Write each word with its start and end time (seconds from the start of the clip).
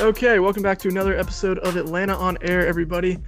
Okay, 0.00 0.38
welcome 0.38 0.62
back 0.62 0.78
to 0.78 0.88
another 0.88 1.18
episode 1.18 1.58
of 1.58 1.74
Atlanta 1.74 2.14
on 2.14 2.38
Air, 2.40 2.64
everybody. 2.64 3.18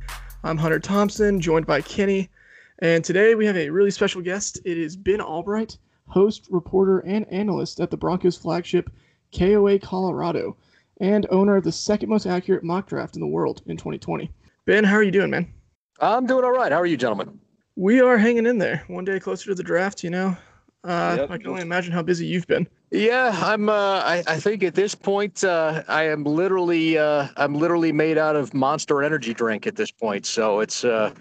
I'm 0.45 0.57
Hunter 0.57 0.79
Thompson, 0.79 1.41
joined 1.41 1.67
by 1.67 1.81
Kenny, 1.81 2.31
and 2.79 3.05
today 3.05 3.35
we 3.35 3.45
have 3.47 3.57
a 3.57 3.71
really 3.71 3.91
special 3.91 4.23
guest. 4.23 4.61
It 4.65 4.79
is 4.79 4.97
Ben 4.97 5.21
Albright, 5.21 5.79
host, 6.07 6.47
reporter, 6.49 7.01
and 7.01 7.27
analyst 7.27 7.81
at 7.81 7.91
the 7.91 7.97
Broncos 7.97 8.37
flagship 8.37 8.89
KOA 9.37 9.81
Colorado, 9.81 10.57
and 11.01 11.27
owner 11.31 11.57
of 11.57 11.65
the 11.65 11.73
second 11.73 12.09
most 12.09 12.25
accurate 12.25 12.63
mock 12.63 12.87
draft 12.87 13.17
in 13.17 13.21
the 13.21 13.27
world 13.27 13.63
in 13.67 13.77
2020. 13.77 14.31
Ben, 14.65 14.85
how 14.85 14.95
are 14.95 15.03
you 15.03 15.11
doing, 15.11 15.31
man? 15.31 15.53
I'm 15.99 16.25
doing 16.25 16.45
all 16.45 16.53
right. 16.53 16.71
How 16.71 16.81
are 16.81 16.87
you, 16.87 16.97
gentlemen? 16.97 17.41
We 17.75 18.01
are 18.01 18.17
hanging 18.17 18.47
in 18.47 18.59
there. 18.59 18.85
One 18.87 19.05
day 19.05 19.19
closer 19.19 19.47
to 19.47 19.57
the 19.57 19.65
draft, 19.65 20.05
you 20.05 20.11
know. 20.11 20.37
Uh, 20.83 21.17
Yep. 21.19 21.31
I 21.31 21.39
can 21.39 21.47
only 21.49 21.63
imagine 21.63 21.93
how 21.93 22.03
busy 22.03 22.27
you've 22.27 22.47
been. 22.47 22.67
Yeah, 22.91 23.39
I'm. 23.43 23.69
Uh, 23.69 24.01
I, 24.01 24.25
I 24.27 24.41
think 24.41 24.65
at 24.65 24.75
this 24.75 24.95
point, 24.95 25.45
uh, 25.45 25.85
I 25.87 26.05
am 26.05 26.25
literally, 26.25 26.99
uh, 26.99 27.29
I'm 27.37 27.55
literally 27.55 27.93
made 27.93 28.19
out 28.19 28.35
of 28.35 28.53
Monster 28.55 29.03
Energy 29.03 29.33
drink 29.35 29.67
at 29.67 29.77
this 29.77 29.91
point. 29.91 30.27
So 30.27 30.61
it's, 30.61 30.85
uh, 30.85 31.13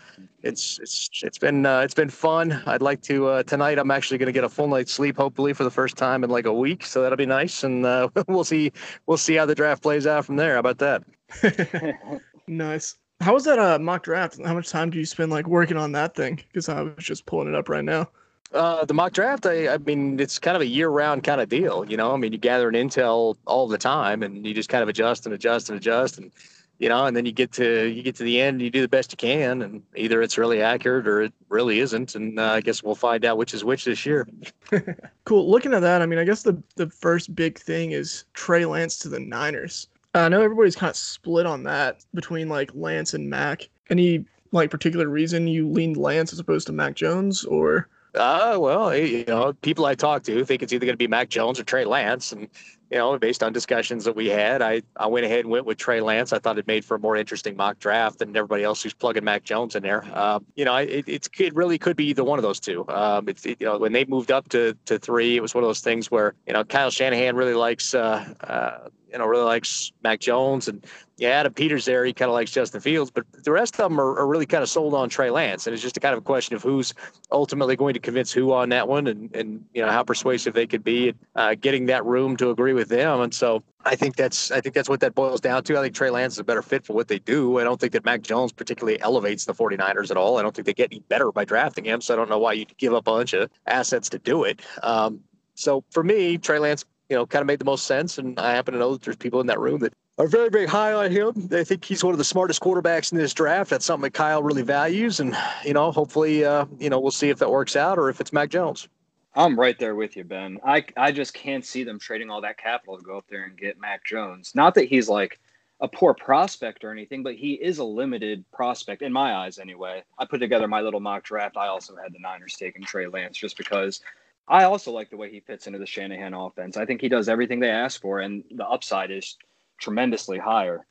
it's, 0.42 0.80
it's, 0.80 1.10
it's 1.22 1.38
been, 1.38 1.66
uh, 1.66 1.82
it's 1.82 1.94
been 1.94 2.10
fun. 2.10 2.64
I'd 2.66 2.82
like 2.82 3.02
to 3.04 3.28
uh, 3.28 3.44
tonight. 3.44 3.78
I'm 3.78 3.92
actually 3.92 4.18
going 4.18 4.28
to 4.28 4.34
get 4.34 4.44
a 4.46 4.50
full 4.50 4.68
night's 4.68 4.94
sleep, 4.94 5.18
hopefully 5.18 5.54
for 5.54 5.64
the 5.64 5.70
first 5.70 5.96
time 5.98 6.24
in 6.24 6.30
like 6.30 6.46
a 6.46 6.54
week. 6.54 6.86
So 6.86 7.02
that'll 7.04 7.18
be 7.18 7.26
nice, 7.28 7.64
and 7.64 7.86
uh, 7.86 8.10
we'll 8.28 8.46
see, 8.46 8.72
we'll 9.06 9.18
see 9.18 9.36
how 9.36 9.46
the 9.46 9.56
draft 9.56 9.84
plays 9.84 10.08
out 10.08 10.26
from 10.26 10.38
there. 10.38 10.54
How 10.54 10.60
about 10.62 10.80
that? 10.80 11.04
nice. 12.48 12.96
How 13.22 13.34
was 13.34 13.44
that 13.44 13.60
uh, 13.60 13.78
mock 13.78 14.04
draft? 14.04 14.40
How 14.44 14.54
much 14.54 14.70
time 14.70 14.90
do 14.90 14.98
you 14.98 15.06
spend 15.06 15.30
like 15.30 15.46
working 15.46 15.78
on 15.78 15.92
that 15.92 16.16
thing? 16.16 16.38
Because 16.38 16.70
I 16.70 16.82
was 16.82 16.96
just 17.04 17.26
pulling 17.26 17.50
it 17.50 17.56
up 17.56 17.68
right 17.70 17.84
now. 17.84 18.10
Uh, 18.52 18.84
the 18.86 18.94
mock 18.94 19.14
draft, 19.14 19.46
I, 19.46 19.68
I 19.68 19.78
mean, 19.78 20.20
it's 20.20 20.40
kind 20.40 20.56
of 20.56 20.62
a 20.62 20.66
year-round 20.66 21.24
kind 21.24 21.40
of 21.40 21.50
deal. 21.50 21.86
You 21.88 21.98
know, 21.98 22.14
I 22.14 22.18
mean, 22.18 22.32
you 22.32 22.40
gather 22.40 22.68
an 22.68 22.74
intel 22.74 23.36
all 23.46 23.68
the 23.68 23.78
time, 23.78 24.24
and 24.24 24.46
you 24.46 24.54
just 24.54 24.70
kind 24.70 24.82
of 24.82 24.90
adjust 24.90 25.26
and 25.26 25.36
adjust 25.36 25.70
and 25.70 25.78
adjust, 25.78 26.18
and 26.18 26.32
you 26.80 26.90
know, 26.90 27.06
and 27.06 27.16
then 27.16 27.26
you 27.26 27.32
get 27.32 27.52
to 27.54 27.88
you 27.88 28.02
get 28.02 28.16
to 28.16 28.24
the 28.24 28.42
end, 28.42 28.56
and 28.56 28.62
you 28.62 28.72
do 28.72 28.82
the 28.82 28.88
best 28.88 29.12
you 29.12 29.18
can, 29.18 29.62
and 29.62 29.84
either 29.96 30.22
it's 30.22 30.38
really 30.38 30.64
accurate 30.64 31.08
or 31.08 31.22
it 31.22 31.34
really 31.50 31.80
isn't, 31.80 32.16
and 32.16 32.40
uh, 32.40 32.54
I 32.54 32.62
guess 32.62 32.82
we'll 32.82 32.96
find 32.96 33.24
out 33.24 33.38
which 33.38 33.54
is 33.54 33.64
which 33.64 33.86
this 33.86 34.06
year. 34.06 34.28
Cool. 35.26 35.52
Looking 35.52 35.76
at 35.76 35.82
that, 35.82 36.02
I 36.02 36.08
mean, 36.08 36.18
I 36.18 36.24
guess 36.24 36.42
the 36.42 36.60
the 36.76 36.90
first 36.90 37.36
big 37.36 37.60
thing 37.60 37.92
is 37.92 38.26
Trey 38.34 38.66
Lance 38.66 38.98
to 39.00 39.10
the 39.10 39.20
Niners. 39.20 39.88
I 40.16 40.28
know 40.28 40.42
everybody's 40.42 40.76
kind 40.76 40.90
of 40.90 40.96
split 40.96 41.46
on 41.46 41.62
that 41.64 42.04
between 42.16 42.50
like 42.50 42.72
Lance 42.74 43.14
and 43.14 43.30
Mac. 43.30 43.70
Any 43.92 44.26
like 44.52 44.72
particular 44.72 45.08
reason 45.08 45.48
you 45.48 45.70
leaned 45.70 45.98
Lance 45.98 46.34
as 46.34 46.40
opposed 46.40 46.66
to 46.66 46.74
Mac 46.74 46.96
Jones, 46.96 47.46
or 47.46 47.88
Uh, 48.16 48.58
well, 48.60 48.96
you 48.96 49.24
know, 49.26 49.54
people 49.54 49.86
I 49.86 49.96
talk 49.96 50.24
to 50.24 50.44
think 50.44 50.64
it's 50.64 50.74
either 50.74 50.86
going 50.86 50.94
to 50.94 50.98
be 50.98 51.08
Mac 51.08 51.30
Jones 51.30 51.60
or 51.60 51.64
Trey 51.64 51.86
Lance, 51.86 52.32
and 52.32 52.48
you 52.90 52.98
know, 52.98 53.20
based 53.20 53.44
on 53.44 53.54
discussions 53.54 54.04
that 54.06 54.16
we 54.16 54.28
had, 54.28 54.64
I 54.64 54.82
I 54.96 55.06
went 55.06 55.26
ahead 55.26 55.42
and 55.42 55.50
went 55.50 55.66
with 55.66 55.78
Trey 55.78 56.02
Lance. 56.02 56.34
I 56.34 56.40
thought 56.40 56.58
it 56.58 56.66
made 56.66 56.84
for 56.84 56.96
a 56.96 57.00
more 57.00 57.16
interesting 57.16 57.56
mock 57.56 57.78
draft 57.78 58.20
than 58.20 58.36
everybody 58.36 58.64
else 58.64 58.82
who's 58.82 58.96
plugging 58.96 59.24
Mac 59.24 59.44
Jones 59.44 59.76
in 59.76 59.84
there. 59.84 60.06
Um, 60.18 60.44
you 60.56 60.66
know, 60.66 60.76
it, 60.76 61.04
it's 61.08 61.30
it 61.40 61.54
really 61.54 61.78
could 61.78 61.96
be 61.96 62.08
either 62.08 62.24
one 62.24 62.40
of 62.40 62.44
those 62.44 62.60
two. 62.60 62.84
Um, 62.90 63.30
it's 63.30 63.46
it, 63.46 63.62
you 63.62 63.68
know, 63.68 63.78
when 63.78 63.92
they 63.92 64.06
moved 64.06 64.32
up 64.32 64.50
to 64.50 64.76
to 64.86 64.98
three, 64.98 65.36
it 65.36 65.42
was 65.42 65.54
one 65.54 65.64
of 65.64 65.68
those 65.68 65.82
things 65.82 66.10
where 66.10 66.34
you 66.48 66.54
know 66.54 66.64
Kyle 66.64 66.90
Shanahan 66.90 67.36
really 67.36 67.54
likes 67.54 67.94
uh, 67.94 68.26
uh 68.42 68.90
you 69.12 69.18
know 69.18 69.26
really 69.26 69.44
likes 69.44 69.92
Mac 70.04 70.20
Jones 70.20 70.68
and 70.68 70.86
yeah, 71.20 71.30
Adam 71.32 71.54
Peters 71.54 71.84
there, 71.84 72.06
he 72.06 72.14
kind 72.14 72.30
of 72.30 72.34
likes 72.34 72.50
Justin 72.50 72.80
Fields, 72.80 73.12
but 73.12 73.26
the 73.44 73.52
rest 73.52 73.74
of 73.74 73.90
them 73.90 74.00
are, 74.00 74.18
are 74.18 74.28
really 74.28 74.46
kind 74.46 74.64
of 74.64 74.70
sold 74.70 74.94
on 74.94 75.10
Trey 75.10 75.30
Lance, 75.30 75.68
and 75.68 75.74
it's 75.74 75.84
just 75.84 75.98
a 75.98 76.00
kind 76.00 76.14
of 76.14 76.20
a 76.20 76.22
question 76.24 76.56
of 76.56 76.64
who's 76.64 76.94
ultimately 77.30 77.76
going 77.76 77.94
to 77.94 78.00
convince 78.00 78.32
who 78.32 78.54
on 78.54 78.70
that 78.70 78.88
one, 78.88 79.08
and 79.08 79.36
and 79.36 79.66
you 79.74 79.82
know 79.82 79.92
how 79.92 80.04
persuasive 80.04 80.54
they 80.54 80.66
could 80.66 80.84
be 80.84 81.10
at 81.10 81.16
uh, 81.36 81.56
getting 81.56 81.86
that 81.88 82.06
room 82.06 82.38
to 82.38 82.50
agree 82.50 82.74
with 82.74 82.88
them, 82.88 83.20
and 83.20 83.34
so 83.34 83.62
I 83.86 83.96
think 83.96 84.16
that's 84.16 84.50
I 84.52 84.62
think 84.62 84.76
that's 84.76 84.88
what 84.88 85.02
that 85.02 85.14
boils 85.14 85.42
down 85.42 85.64
to. 85.64 85.78
I 85.78 85.82
think 85.82 85.94
Trey 85.94 86.10
Lance 86.10 86.34
is 86.34 86.40
a 86.40 86.44
better 86.44 86.62
fit 86.62 86.86
for 86.86 86.94
what 86.94 87.10
they 87.10 87.20
do. 87.20 87.60
I 87.60 87.64
don't 87.64 87.80
think 87.80 87.94
that 87.94 88.06
Mac 88.06 88.22
Jones 88.22 88.54
particularly 88.54 89.02
elevates 89.02 89.46
the 89.46 89.54
49ers 89.54 90.12
at 90.12 90.18
all. 90.18 90.38
I 90.38 90.42
don't 90.42 90.56
think 90.56 90.66
they 90.66 90.74
get 90.74 90.90
any 90.92 91.02
better 91.10 91.32
by 91.32 91.44
drafting 91.44 91.86
him, 91.86 92.00
so 92.00 92.14
I 92.14 92.18
don't 92.18 92.30
know 92.30 92.40
why 92.40 92.54
you'd 92.54 92.78
give 92.78 92.94
up 92.94 93.08
a 93.08 93.12
bunch 93.12 93.34
of 93.34 93.50
assets 93.68 94.08
to 94.10 94.20
do 94.20 94.46
it. 94.46 94.62
Um, 94.84 95.20
so 95.56 95.84
for 95.92 96.04
me, 96.04 96.38
Trey 96.38 96.60
Lance, 96.60 96.86
you 97.10 97.16
know, 97.16 97.26
kind 97.26 97.42
of 97.42 97.48
made 97.48 97.60
the 97.60 97.66
most 97.66 97.86
sense, 97.86 98.18
and 98.18 98.40
I 98.40 98.52
happen 98.52 98.74
to 98.74 98.80
know 98.80 98.94
that 98.94 99.02
there's 99.02 99.18
people 99.18 99.42
in 99.42 99.48
that 99.48 99.60
room 99.60 99.80
that 99.80 99.94
are 100.20 100.28
very, 100.28 100.50
very 100.50 100.68
high 100.68 100.94
on 100.94 101.12
him. 101.12 101.34
They 101.36 101.64
think 101.64 101.84
he's 101.84 102.04
one 102.04 102.14
of 102.14 102.18
the 102.18 102.24
smartest 102.24 102.62
quarterbacks 102.62 103.12
in 103.12 103.18
this 103.18 103.34
draft. 103.34 103.70
That's 103.70 103.86
something 103.86 104.04
that 104.04 104.14
Kyle 104.14 104.44
really 104.44 104.62
values, 104.62 105.20
and 105.20 105.36
you 105.66 105.74
know, 105.74 105.92
hopefully, 105.92 106.46
uh, 106.46 106.66
you 106.78 106.90
know, 106.90 107.00
we'll 107.00 107.12
see 107.12 107.30
if 107.30 107.40
that 107.40 107.50
works 107.50 107.76
out 107.76 107.98
or 107.98 108.10
if 108.10 108.22
it's 108.22 108.32
Mac 108.32 108.50
Jones. 108.50 108.88
I'm 109.36 109.60
right 109.60 109.78
there 109.78 109.96
with 109.96 110.16
you, 110.18 110.24
Ben. 110.24 110.60
I 110.64 110.86
I 110.98 111.12
just 111.12 111.34
can't 111.34 111.66
see 111.66 111.84
them 111.84 112.00
trading 112.00 112.30
all 112.30 112.42
that 112.42 112.58
capital 112.58 112.98
to 112.98 113.04
go 113.04 113.18
up 113.18 113.26
there 113.30 113.44
and 113.44 113.58
get 113.58 113.80
Mac 113.80 114.04
Jones. 114.06 114.54
Not 114.54 114.76
that 114.76 114.86
he's 114.86 115.10
like 115.10 115.40
a 115.82 115.88
poor 115.88 116.14
prospect 116.14 116.84
or 116.84 116.92
anything, 116.92 117.24
but 117.24 117.36
he 117.36 117.54
is 117.54 117.78
a 117.78 117.84
limited 117.84 118.44
prospect 118.52 119.02
in 119.02 119.14
my 119.14 119.34
eyes 119.34 119.60
anyway. 119.60 120.04
I 120.18 120.26
put 120.26 120.40
together 120.40 120.68
my 120.68 120.82
little 120.82 121.00
mock 121.00 121.24
draft. 121.24 121.56
I 121.58 121.68
also 121.68 121.96
had 121.96 122.12
the 122.12 122.20
Niners 122.20 122.56
taking 122.56 122.84
Trey 122.84 123.08
Lance 123.08 123.38
just 123.38 123.58
because 123.58 124.02
I 124.50 124.64
also 124.64 124.92
like 124.92 125.12
the 125.12 125.18
way 125.18 125.30
he 125.32 125.40
fits 125.40 125.68
into 125.68 125.78
the 125.78 125.86
Shanahan 125.86 126.34
offense. 126.34 126.76
I 126.76 126.86
think 126.86 127.02
he 127.02 127.08
does 127.08 127.30
everything 127.30 127.60
they 127.60 127.70
ask 127.70 128.02
for, 128.02 128.20
and 128.20 128.44
the 128.52 128.68
upside 128.68 129.12
is 129.12 129.38
tremendously 129.80 130.40
higher. 130.40 130.86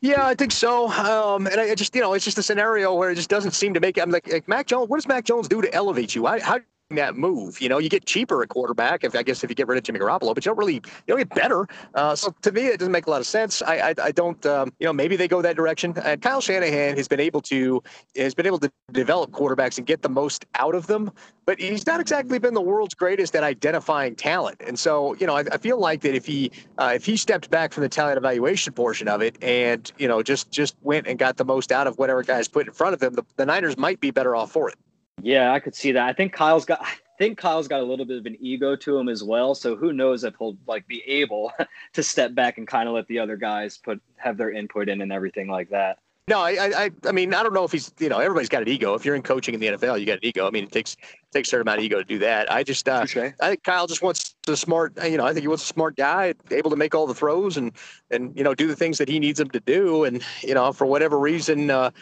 Yeah, 0.00 0.26
I 0.26 0.34
think 0.34 0.52
so. 0.52 0.88
Um, 0.88 1.46
and 1.46 1.60
I 1.60 1.70
I 1.70 1.74
just, 1.74 1.94
you 1.94 2.00
know, 2.00 2.12
it's 2.12 2.24
just 2.24 2.38
a 2.38 2.42
scenario 2.42 2.94
where 2.94 3.10
it 3.10 3.16
just 3.16 3.30
doesn't 3.30 3.52
seem 3.52 3.74
to 3.74 3.80
make. 3.80 3.98
I'm 3.98 4.10
like, 4.10 4.30
like 4.30 4.46
Mac 4.46 4.66
Jones. 4.66 4.88
What 4.88 4.98
does 4.98 5.08
Mac 5.08 5.24
Jones 5.24 5.48
do 5.48 5.60
to 5.62 5.74
elevate 5.74 6.14
you? 6.14 6.26
How, 6.26 6.38
how 6.40 6.60
that 6.96 7.16
move? 7.16 7.60
You 7.60 7.68
know, 7.68 7.78
you 7.78 7.88
get 7.88 8.06
cheaper 8.06 8.42
at 8.42 8.48
quarterback 8.48 9.04
if 9.04 9.14
I 9.14 9.22
guess 9.22 9.44
if 9.44 9.50
you 9.50 9.56
get 9.56 9.68
rid 9.68 9.78
of 9.78 9.84
Jimmy 9.84 10.00
Garoppolo, 10.00 10.34
but 10.34 10.44
you 10.44 10.50
don't 10.50 10.58
really 10.58 10.74
you 10.74 10.82
don't 11.06 11.18
get 11.18 11.34
better. 11.34 11.66
Uh, 11.94 12.14
so 12.16 12.34
to 12.42 12.52
me, 12.52 12.66
it 12.66 12.78
doesn't 12.78 12.92
make 12.92 13.06
a 13.06 13.10
lot 13.10 13.20
of 13.20 13.26
sense. 13.26 13.62
I 13.62 13.90
I, 13.90 13.94
I 14.04 14.12
don't. 14.12 14.44
Um, 14.46 14.72
you 14.78 14.86
know, 14.86 14.92
maybe 14.92 15.16
they 15.16 15.28
go 15.28 15.42
that 15.42 15.56
direction. 15.56 15.94
And 16.02 16.20
Kyle 16.22 16.40
Shanahan 16.40 16.96
has 16.96 17.08
been 17.08 17.20
able 17.20 17.40
to 17.42 17.82
has 18.16 18.34
been 18.34 18.46
able 18.46 18.58
to 18.60 18.70
develop 18.92 19.30
quarterbacks 19.30 19.78
and 19.78 19.86
get 19.86 20.02
the 20.02 20.08
most 20.08 20.46
out 20.54 20.74
of 20.74 20.86
them, 20.86 21.10
but 21.44 21.60
he's 21.60 21.86
not 21.86 22.00
exactly 22.00 22.38
been 22.38 22.54
the 22.54 22.60
world's 22.60 22.94
greatest 22.94 23.34
at 23.36 23.44
identifying 23.44 24.14
talent. 24.14 24.60
And 24.66 24.78
so, 24.78 25.14
you 25.16 25.26
know, 25.26 25.36
I, 25.36 25.44
I 25.52 25.58
feel 25.58 25.78
like 25.78 26.00
that 26.02 26.14
if 26.14 26.24
he 26.24 26.50
uh, 26.78 26.92
if 26.94 27.04
he 27.04 27.16
stepped 27.16 27.50
back 27.50 27.72
from 27.72 27.82
the 27.82 27.88
talent 27.88 28.16
evaluation 28.16 28.72
portion 28.72 29.08
of 29.08 29.20
it 29.22 29.42
and 29.42 29.90
you 29.98 30.08
know 30.08 30.22
just 30.22 30.50
just 30.50 30.76
went 30.82 31.06
and 31.06 31.18
got 31.18 31.36
the 31.36 31.44
most 31.44 31.70
out 31.70 31.86
of 31.86 31.98
whatever 31.98 32.22
guys 32.22 32.48
put 32.48 32.66
in 32.66 32.72
front 32.72 32.94
of 32.94 33.02
him, 33.02 33.14
the, 33.14 33.24
the 33.36 33.44
Niners 33.46 33.76
might 33.76 34.00
be 34.00 34.10
better 34.10 34.34
off 34.34 34.50
for 34.52 34.68
it. 34.68 34.76
Yeah, 35.22 35.52
I 35.52 35.60
could 35.60 35.74
see 35.74 35.92
that. 35.92 36.08
I 36.08 36.12
think 36.12 36.32
Kyle's 36.32 36.64
got. 36.64 36.80
I 36.82 36.94
think 37.18 37.36
Kyle's 37.36 37.66
got 37.66 37.80
a 37.80 37.84
little 37.84 38.04
bit 38.04 38.18
of 38.18 38.26
an 38.26 38.36
ego 38.40 38.76
to 38.76 38.96
him 38.96 39.08
as 39.08 39.24
well. 39.24 39.54
So 39.54 39.74
who 39.74 39.92
knows 39.92 40.22
if 40.22 40.36
he'll 40.38 40.56
like 40.68 40.86
be 40.86 41.02
able 41.02 41.52
to 41.94 42.02
step 42.02 42.34
back 42.34 42.58
and 42.58 42.66
kind 42.66 42.88
of 42.88 42.94
let 42.94 43.08
the 43.08 43.18
other 43.18 43.36
guys 43.36 43.76
put 43.76 44.00
have 44.16 44.36
their 44.36 44.52
input 44.52 44.88
in 44.88 45.00
and 45.00 45.12
everything 45.12 45.48
like 45.48 45.68
that. 45.70 45.98
No, 46.28 46.40
I, 46.40 46.84
I, 46.84 46.90
I 47.06 47.12
mean, 47.12 47.32
I 47.32 47.42
don't 47.42 47.54
know 47.54 47.64
if 47.64 47.72
he's, 47.72 47.90
you 47.98 48.10
know, 48.10 48.18
everybody's 48.18 48.50
got 48.50 48.60
an 48.60 48.68
ego. 48.68 48.92
If 48.92 49.02
you're 49.02 49.14
in 49.14 49.22
coaching 49.22 49.54
in 49.54 49.60
the 49.60 49.68
NFL, 49.68 49.98
you 49.98 50.04
got 50.04 50.18
an 50.18 50.24
ego. 50.24 50.46
I 50.46 50.50
mean, 50.50 50.64
it 50.64 50.72
takes 50.72 50.92
it 50.92 51.32
takes 51.32 51.48
a 51.48 51.50
certain 51.50 51.66
amount 51.66 51.78
of 51.78 51.84
ego 51.84 51.96
to 51.96 52.04
do 52.04 52.18
that. 52.18 52.52
I 52.52 52.62
just, 52.62 52.86
uh, 52.86 53.00
Touche. 53.00 53.32
I 53.40 53.48
think 53.48 53.64
Kyle 53.64 53.86
just 53.86 54.02
wants 54.02 54.34
a 54.46 54.54
smart, 54.54 54.92
you 55.02 55.16
know, 55.16 55.24
I 55.24 55.32
think 55.32 55.40
he 55.40 55.48
wants 55.48 55.64
a 55.64 55.66
smart 55.66 55.96
guy, 55.96 56.34
able 56.50 56.68
to 56.68 56.76
make 56.76 56.94
all 56.94 57.06
the 57.06 57.14
throws 57.14 57.56
and 57.56 57.72
and 58.10 58.36
you 58.36 58.44
know 58.44 58.54
do 58.54 58.66
the 58.66 58.76
things 58.76 58.98
that 58.98 59.08
he 59.08 59.18
needs 59.18 59.40
him 59.40 59.48
to 59.50 59.60
do. 59.60 60.04
And 60.04 60.22
you 60.42 60.52
know, 60.52 60.70
for 60.70 60.86
whatever 60.86 61.18
reason, 61.18 61.70
uh, 61.70 61.92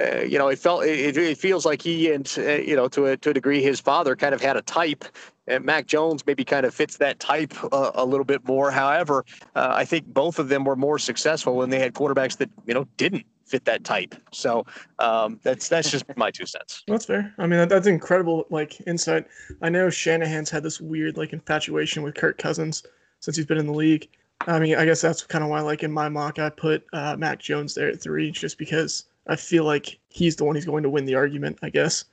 uh, 0.00 0.20
you 0.20 0.38
know, 0.38 0.48
it 0.48 0.58
felt 0.58 0.84
it, 0.84 1.16
it 1.16 1.38
feels 1.38 1.66
like 1.66 1.82
he 1.82 2.12
and 2.12 2.32
uh, 2.38 2.52
you 2.52 2.76
know 2.76 2.88
to 2.88 3.06
a 3.06 3.16
to 3.18 3.30
a 3.30 3.34
degree 3.34 3.62
his 3.62 3.80
father 3.80 4.16
kind 4.16 4.34
of 4.34 4.40
had 4.40 4.56
a 4.56 4.62
type. 4.62 5.04
And 5.46 5.64
Mac 5.64 5.86
Jones 5.86 6.24
maybe 6.26 6.44
kind 6.44 6.64
of 6.64 6.72
fits 6.72 6.98
that 6.98 7.18
type 7.18 7.52
uh, 7.72 7.90
a 7.94 8.04
little 8.04 8.24
bit 8.24 8.46
more. 8.46 8.70
However, 8.70 9.24
I 9.56 9.84
think 9.84 10.06
both 10.06 10.38
of 10.38 10.48
them 10.48 10.64
were 10.64 10.76
more 10.76 10.98
successful 10.98 11.56
when 11.56 11.70
they 11.70 11.80
had 11.80 11.92
quarterbacks 11.92 12.36
that 12.38 12.50
you 12.66 12.74
know 12.74 12.86
didn't 12.96 13.26
fit 13.46 13.64
that 13.64 13.82
type. 13.82 14.14
So 14.32 14.64
um, 15.00 15.40
that's 15.42 15.68
that's 15.68 15.90
just 15.90 16.04
my 16.16 16.30
two 16.30 16.46
cents. 16.46 16.84
That's 16.86 17.04
fair. 17.04 17.34
I 17.38 17.46
mean, 17.46 17.58
that, 17.58 17.68
that's 17.68 17.88
incredible, 17.88 18.46
like 18.50 18.80
insight. 18.86 19.26
I 19.60 19.68
know 19.70 19.90
Shanahan's 19.90 20.50
had 20.50 20.62
this 20.62 20.80
weird 20.80 21.16
like 21.16 21.32
infatuation 21.32 22.02
with 22.02 22.14
Kirk 22.14 22.38
Cousins 22.38 22.84
since 23.18 23.36
he's 23.36 23.46
been 23.46 23.58
in 23.58 23.66
the 23.66 23.74
league. 23.74 24.08
I 24.46 24.58
mean, 24.58 24.76
I 24.76 24.86
guess 24.86 25.02
that's 25.02 25.24
kind 25.24 25.44
of 25.44 25.50
why, 25.50 25.60
like 25.60 25.82
in 25.82 25.92
my 25.92 26.08
mock, 26.08 26.38
I 26.38 26.48
put 26.48 26.84
Mac 26.92 27.40
Jones 27.40 27.74
there 27.74 27.88
at 27.88 28.00
three, 28.00 28.30
just 28.30 28.56
because 28.56 29.04
I 29.26 29.36
feel 29.36 29.64
like 29.64 29.98
he's 30.08 30.36
the 30.36 30.44
one 30.44 30.54
who's 30.54 30.64
going 30.64 30.82
to 30.82 30.90
win 30.90 31.04
the 31.04 31.14
argument. 31.14 31.58
I 31.62 31.70
guess, 31.70 32.04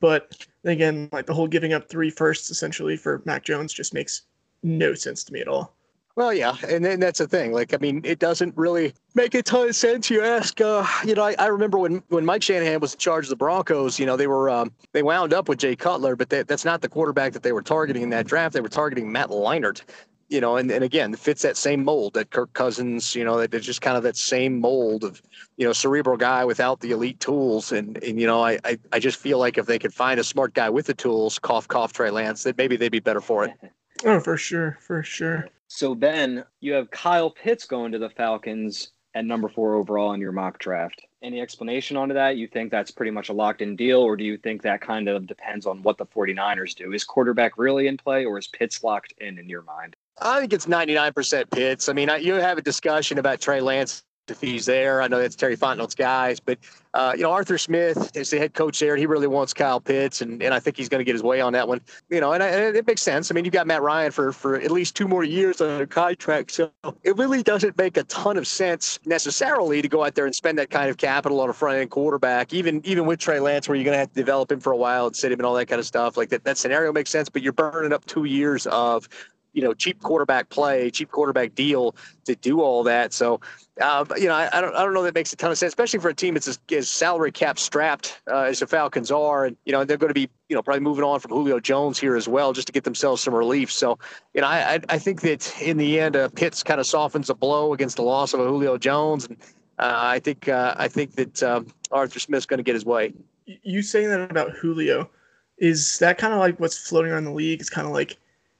but 0.00 0.46
again, 0.64 1.08
like 1.12 1.26
the 1.26 1.34
whole 1.34 1.48
giving 1.48 1.72
up 1.72 1.88
three 1.88 2.10
firsts 2.10 2.50
essentially 2.50 2.96
for 2.96 3.22
Mac 3.24 3.44
Jones 3.44 3.72
just 3.72 3.94
makes 3.94 4.22
no 4.62 4.94
sense 4.94 5.24
to 5.24 5.32
me 5.32 5.40
at 5.40 5.48
all. 5.48 5.74
Well, 6.14 6.34
yeah, 6.34 6.56
and 6.68 6.84
then 6.84 7.00
that's 7.00 7.20
the 7.20 7.26
thing. 7.26 7.52
Like, 7.52 7.72
I 7.72 7.78
mean, 7.78 8.02
it 8.04 8.18
doesn't 8.18 8.54
really 8.54 8.92
make 9.14 9.34
a 9.34 9.42
ton 9.42 9.68
of 9.68 9.74
sense. 9.74 10.10
You 10.10 10.22
ask, 10.22 10.60
uh, 10.60 10.86
you 11.06 11.14
know, 11.14 11.24
I, 11.24 11.34
I 11.38 11.46
remember 11.46 11.78
when 11.78 12.02
when 12.08 12.26
Mike 12.26 12.42
Shanahan 12.42 12.80
was 12.80 12.92
in 12.92 12.98
charge 12.98 13.24
of 13.24 13.30
the 13.30 13.36
Broncos. 13.36 13.98
You 13.98 14.04
know, 14.04 14.16
they 14.16 14.26
were 14.26 14.50
um, 14.50 14.72
they 14.92 15.02
wound 15.02 15.32
up 15.32 15.48
with 15.48 15.58
Jay 15.58 15.74
Cutler, 15.74 16.14
but 16.14 16.28
they, 16.28 16.42
that's 16.42 16.66
not 16.66 16.82
the 16.82 16.88
quarterback 16.88 17.32
that 17.32 17.42
they 17.42 17.52
were 17.52 17.62
targeting 17.62 18.02
in 18.02 18.10
that 18.10 18.26
draft. 18.26 18.52
They 18.52 18.60
were 18.60 18.68
targeting 18.68 19.10
Matt 19.10 19.30
Leinart. 19.30 19.82
You 20.28 20.40
know, 20.40 20.56
and, 20.56 20.70
and 20.70 20.82
again, 20.82 21.12
it 21.12 21.18
fits 21.18 21.42
that 21.42 21.56
same 21.56 21.84
mold 21.84 22.14
that 22.14 22.30
Kirk 22.30 22.52
Cousins. 22.54 23.14
You 23.14 23.24
know, 23.24 23.38
that 23.38 23.52
it's 23.52 23.66
just 23.66 23.82
kind 23.82 23.96
of 23.96 24.02
that 24.02 24.16
same 24.16 24.60
mold 24.60 25.04
of 25.04 25.22
you 25.56 25.66
know 25.66 25.72
cerebral 25.72 26.16
guy 26.16 26.44
without 26.44 26.80
the 26.80 26.90
elite 26.92 27.20
tools. 27.20 27.72
And 27.72 28.02
and 28.02 28.20
you 28.20 28.26
know, 28.26 28.42
I 28.42 28.58
I, 28.64 28.78
I 28.92 28.98
just 28.98 29.18
feel 29.18 29.38
like 29.38 29.58
if 29.58 29.66
they 29.66 29.78
could 29.78 29.94
find 29.94 30.18
a 30.18 30.24
smart 30.24 30.54
guy 30.54 30.70
with 30.70 30.86
the 30.86 30.94
tools, 30.94 31.38
cough 31.38 31.68
cough 31.68 31.92
Trey 31.92 32.10
Lance, 32.10 32.42
that 32.44 32.56
maybe 32.56 32.76
they'd 32.76 32.92
be 32.92 33.00
better 33.00 33.20
for 33.20 33.44
it. 33.44 33.52
Oh, 34.04 34.18
for 34.18 34.36
sure, 34.36 34.78
for 34.80 35.04
sure. 35.04 35.48
So 35.68 35.94
then 35.94 36.44
you 36.60 36.72
have 36.72 36.90
Kyle 36.90 37.30
Pitts 37.30 37.66
going 37.66 37.92
to 37.92 37.98
the 37.98 38.10
Falcons 38.10 38.90
at 39.14 39.24
number 39.24 39.48
four 39.48 39.74
overall 39.74 40.12
in 40.12 40.20
your 40.20 40.32
mock 40.32 40.58
draft. 40.58 41.02
Any 41.22 41.40
explanation 41.40 41.96
onto 41.96 42.14
that? 42.14 42.36
You 42.36 42.48
think 42.48 42.70
that's 42.70 42.90
pretty 42.90 43.12
much 43.12 43.28
a 43.28 43.32
locked 43.32 43.62
in 43.62 43.76
deal, 43.76 44.00
or 44.00 44.16
do 44.16 44.24
you 44.24 44.36
think 44.36 44.62
that 44.62 44.80
kind 44.80 45.08
of 45.08 45.26
depends 45.26 45.66
on 45.66 45.82
what 45.82 45.98
the 45.98 46.06
49ers 46.06 46.74
do? 46.74 46.92
Is 46.92 47.04
quarterback 47.04 47.56
really 47.58 47.86
in 47.86 47.96
play, 47.96 48.24
or 48.24 48.38
is 48.38 48.48
Pitts 48.48 48.82
locked 48.82 49.14
in 49.18 49.38
in 49.38 49.48
your 49.48 49.62
mind? 49.62 49.94
I 50.20 50.40
think 50.40 50.52
it's 50.52 50.66
99% 50.66 51.50
Pitts. 51.50 51.88
I 51.88 51.92
mean, 51.92 52.10
I, 52.10 52.16
you 52.16 52.34
have 52.34 52.58
a 52.58 52.62
discussion 52.62 53.18
about 53.18 53.40
Trey 53.40 53.60
Lance 53.60 54.04
if 54.28 54.40
he's 54.40 54.66
there. 54.66 55.02
I 55.02 55.08
know 55.08 55.18
that's 55.18 55.34
Terry 55.34 55.56
Fontenot's 55.56 55.94
guys, 55.94 56.38
but 56.38 56.58
uh, 56.94 57.12
you 57.16 57.22
know 57.22 57.32
Arthur 57.32 57.58
Smith 57.58 58.16
is 58.16 58.30
the 58.30 58.38
head 58.38 58.54
coach 58.54 58.78
there, 58.78 58.92
and 58.92 59.00
he 59.00 59.06
really 59.06 59.26
wants 59.26 59.52
Kyle 59.52 59.80
Pitts, 59.80 60.20
and, 60.20 60.42
and 60.42 60.54
I 60.54 60.60
think 60.60 60.76
he's 60.76 60.88
going 60.88 61.00
to 61.00 61.04
get 61.04 61.14
his 61.14 61.22
way 61.22 61.40
on 61.40 61.52
that 61.54 61.66
one. 61.66 61.80
You 62.08 62.20
know, 62.20 62.32
and, 62.32 62.42
I, 62.42 62.48
and, 62.48 62.76
it 62.76 62.86
makes 62.86 63.02
sense. 63.02 63.30
I 63.30 63.34
mean, 63.34 63.44
you've 63.44 63.52
got 63.52 63.66
Matt 63.66 63.82
Ryan 63.82 64.12
for 64.12 64.32
for 64.32 64.56
at 64.56 64.70
least 64.70 64.94
two 64.94 65.08
more 65.08 65.24
years 65.24 65.60
on 65.60 65.80
a 65.80 65.86
contract, 65.86 66.52
so 66.52 66.70
it 67.02 67.16
really 67.16 67.42
doesn't 67.42 67.76
make 67.76 67.96
a 67.96 68.04
ton 68.04 68.36
of 68.36 68.46
sense 68.46 69.00
necessarily 69.04 69.82
to 69.82 69.88
go 69.88 70.04
out 70.04 70.14
there 70.14 70.26
and 70.26 70.34
spend 70.34 70.58
that 70.58 70.70
kind 70.70 70.88
of 70.88 70.98
capital 70.98 71.40
on 71.40 71.50
a 71.50 71.52
front 71.52 71.78
end 71.78 71.90
quarterback, 71.90 72.54
even 72.54 72.80
even 72.84 73.06
with 73.06 73.18
Trey 73.18 73.40
Lance, 73.40 73.68
where 73.68 73.76
you're 73.76 73.84
going 73.84 73.94
to 73.94 73.98
have 73.98 74.12
to 74.12 74.14
develop 74.14 74.52
him 74.52 74.60
for 74.60 74.72
a 74.72 74.76
while 74.76 75.06
and 75.06 75.16
sit 75.16 75.32
him 75.32 75.40
and 75.40 75.46
all 75.46 75.54
that 75.54 75.66
kind 75.66 75.80
of 75.80 75.86
stuff. 75.86 76.16
Like 76.16 76.28
that 76.28 76.44
that 76.44 76.58
scenario 76.58 76.92
makes 76.92 77.10
sense, 77.10 77.28
but 77.28 77.42
you're 77.42 77.52
burning 77.52 77.92
up 77.92 78.04
two 78.04 78.24
years 78.24 78.66
of 78.68 79.08
you 79.52 79.62
know 79.62 79.74
cheap 79.74 80.00
quarterback 80.02 80.48
play, 80.48 80.90
cheap 80.90 81.10
quarterback 81.10 81.54
deal 81.54 81.94
to 82.24 82.34
do 82.36 82.60
all 82.60 82.82
that. 82.84 83.12
So, 83.12 83.40
uh, 83.80 84.04
you 84.16 84.28
know, 84.28 84.34
I, 84.34 84.48
I, 84.52 84.60
don't 84.60 84.74
I 84.74 84.84
don't 84.84 84.94
know 84.94 85.02
that 85.02 85.14
makes 85.14 85.32
a 85.32 85.36
ton 85.36 85.50
of 85.50 85.58
sense, 85.58 85.70
especially 85.70 86.00
for 86.00 86.08
a 86.08 86.14
team 86.14 86.34
that's 86.34 86.48
as, 86.48 86.58
as 86.70 86.88
salary 86.88 87.32
cap 87.32 87.58
strapped 87.58 88.20
uh, 88.30 88.42
as 88.42 88.60
the 88.60 88.66
Falcons 88.66 89.10
are, 89.10 89.46
and 89.46 89.56
you 89.64 89.72
know 89.72 89.84
they're 89.84 89.96
going 89.96 90.10
to 90.10 90.14
be 90.14 90.28
you 90.48 90.56
know 90.56 90.62
probably 90.62 90.80
moving 90.80 91.04
on 91.04 91.20
from 91.20 91.30
Julio 91.30 91.60
Jones 91.60 91.98
here 91.98 92.16
as 92.16 92.28
well, 92.28 92.52
just 92.52 92.66
to 92.66 92.72
get 92.72 92.84
themselves 92.84 93.22
some 93.22 93.34
relief. 93.34 93.70
So, 93.70 93.98
you 94.34 94.40
know, 94.40 94.46
I 94.46 94.80
I 94.88 94.98
think 94.98 95.20
that 95.22 95.60
in 95.60 95.76
the 95.76 96.00
end, 96.00 96.16
uh, 96.16 96.28
Pitts 96.28 96.62
kind 96.62 96.80
of 96.80 96.86
softens 96.86 97.30
a 97.30 97.34
blow 97.34 97.72
against 97.72 97.96
the 97.96 98.02
loss 98.02 98.34
of 98.34 98.40
a 98.40 98.44
Julio 98.44 98.78
Jones, 98.78 99.26
and 99.26 99.36
uh, 99.78 99.92
I 99.94 100.18
think 100.18 100.48
uh, 100.48 100.74
I 100.76 100.88
think 100.88 101.14
that 101.16 101.42
um, 101.42 101.66
Arthur 101.90 102.18
Smith's 102.18 102.46
going 102.46 102.58
to 102.58 102.64
get 102.64 102.74
his 102.74 102.84
way. 102.84 103.12
You 103.46 103.82
saying 103.82 104.08
that 104.08 104.30
about 104.30 104.52
Julio? 104.52 105.10
Is 105.58 105.98
that 105.98 106.18
kind 106.18 106.32
of 106.32 106.40
like 106.40 106.58
what's 106.58 106.78
floating 106.78 107.12
around 107.12 107.24
the 107.24 107.32
league? 107.32 107.60
It's 107.60 107.70
kind 107.70 107.86
of 107.86 107.92
like 107.92 108.16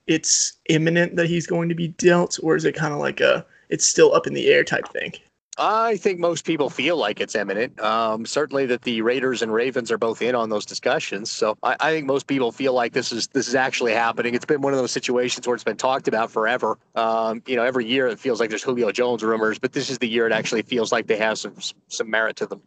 it's 0.06 0.54
imminent 0.69 1.16
that 1.16 1.26
he's 1.26 1.46
going 1.46 1.69
to 1.69 1.75
be 1.75 1.88
dealt, 1.88 2.38
or 2.43 2.56
is 2.56 2.64
it 2.64 2.75
kind 2.75 2.93
of 2.93 3.00
like 3.00 3.20
a 3.20 3.44
it's 3.69 3.87
still 3.87 4.14
up 4.14 4.26
in 4.26 4.34
the 4.34 4.49
air 4.49 4.64
type 4.64 4.88
thing? 4.88 5.12
I 5.58 5.99
think 5.99 6.19
most 6.19 6.46
people 6.46 6.70
feel 6.70 6.96
like 6.96 7.20
it's 7.20 7.34
imminent. 7.34 7.78
Um, 7.78 8.25
certainly, 8.25 8.64
that 8.66 8.82
the 8.82 9.02
Raiders 9.02 9.43
and 9.43 9.52
Ravens 9.52 9.90
are 9.90 9.99
both 9.99 10.22
in 10.22 10.34
on 10.34 10.49
those 10.49 10.64
discussions. 10.64 11.31
So 11.31 11.58
I, 11.62 11.76
I, 11.78 11.90
think 11.90 12.06
most 12.06 12.26
people 12.26 12.52
feel 12.52 12.72
like 12.72 12.94
this 12.94 13.12
is 13.12 13.26
this 13.28 13.49
is 13.49 13.54
actually 13.54 13.93
happening. 13.93 14.34
It's 14.34 14.46
been 14.46 14.62
one 14.62 14.72
of 14.72 14.78
those 14.78 14.93
situations 14.93 15.46
where 15.46 15.54
it's 15.54 15.64
been 15.64 15.76
talked 15.76 16.08
about 16.08 16.31
forever. 16.31 16.78
Um, 16.94 17.43
you 17.46 17.55
know, 17.55 17.64
every 17.64 17.84
year 17.84 18.06
it 18.06 18.19
feels 18.19 18.40
like 18.40 18.48
there's 18.48 18.62
Julio 18.62 18.93
Jones 18.93 19.22
rumors, 19.22 19.58
but 19.58 19.72
this 19.72 19.90
is 19.90 19.98
the 19.98 20.08
year 20.08 20.26
it 20.26 20.32
actually 20.32 20.62
feels 20.62 20.90
like 20.90 21.06
they 21.06 21.19
have 21.19 21.38
some 21.38 21.55
some 21.88 22.08
merit 22.08 22.37
to 22.37 22.46
them. 22.46 22.62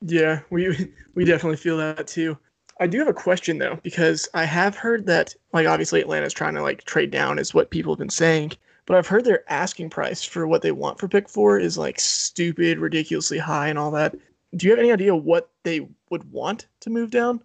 Yeah, 0.00 0.40
we 0.48 0.92
we 1.14 1.26
definitely 1.26 1.58
feel 1.58 1.76
that 1.76 2.06
too. 2.06 2.38
I 2.80 2.86
do 2.86 2.98
have 2.98 3.08
a 3.08 3.12
question 3.12 3.58
though, 3.58 3.78
because 3.82 4.26
I 4.32 4.44
have 4.44 4.74
heard 4.74 5.04
that 5.06 5.34
like 5.52 5.66
obviously 5.66 6.00
Atlanta's 6.00 6.32
trying 6.32 6.54
to 6.54 6.62
like 6.62 6.84
trade 6.84 7.10
down 7.10 7.38
is 7.38 7.52
what 7.52 7.70
people 7.70 7.92
have 7.92 7.98
been 7.98 8.08
saying. 8.08 8.52
But 8.86 8.96
I've 8.96 9.06
heard 9.06 9.24
their 9.24 9.44
asking 9.52 9.90
price 9.90 10.24
for 10.24 10.46
what 10.46 10.62
they 10.62 10.72
want 10.72 10.98
for 10.98 11.06
pick 11.06 11.28
four 11.28 11.58
is 11.58 11.76
like 11.76 12.00
stupid, 12.00 12.78
ridiculously 12.78 13.38
high 13.38 13.68
and 13.68 13.78
all 13.78 13.90
that. 13.92 14.16
Do 14.56 14.66
you 14.66 14.72
have 14.72 14.80
any 14.80 14.92
idea 14.92 15.14
what 15.14 15.50
they 15.62 15.86
would 16.08 16.32
want 16.32 16.66
to 16.80 16.90
move 16.90 17.10
down? 17.10 17.42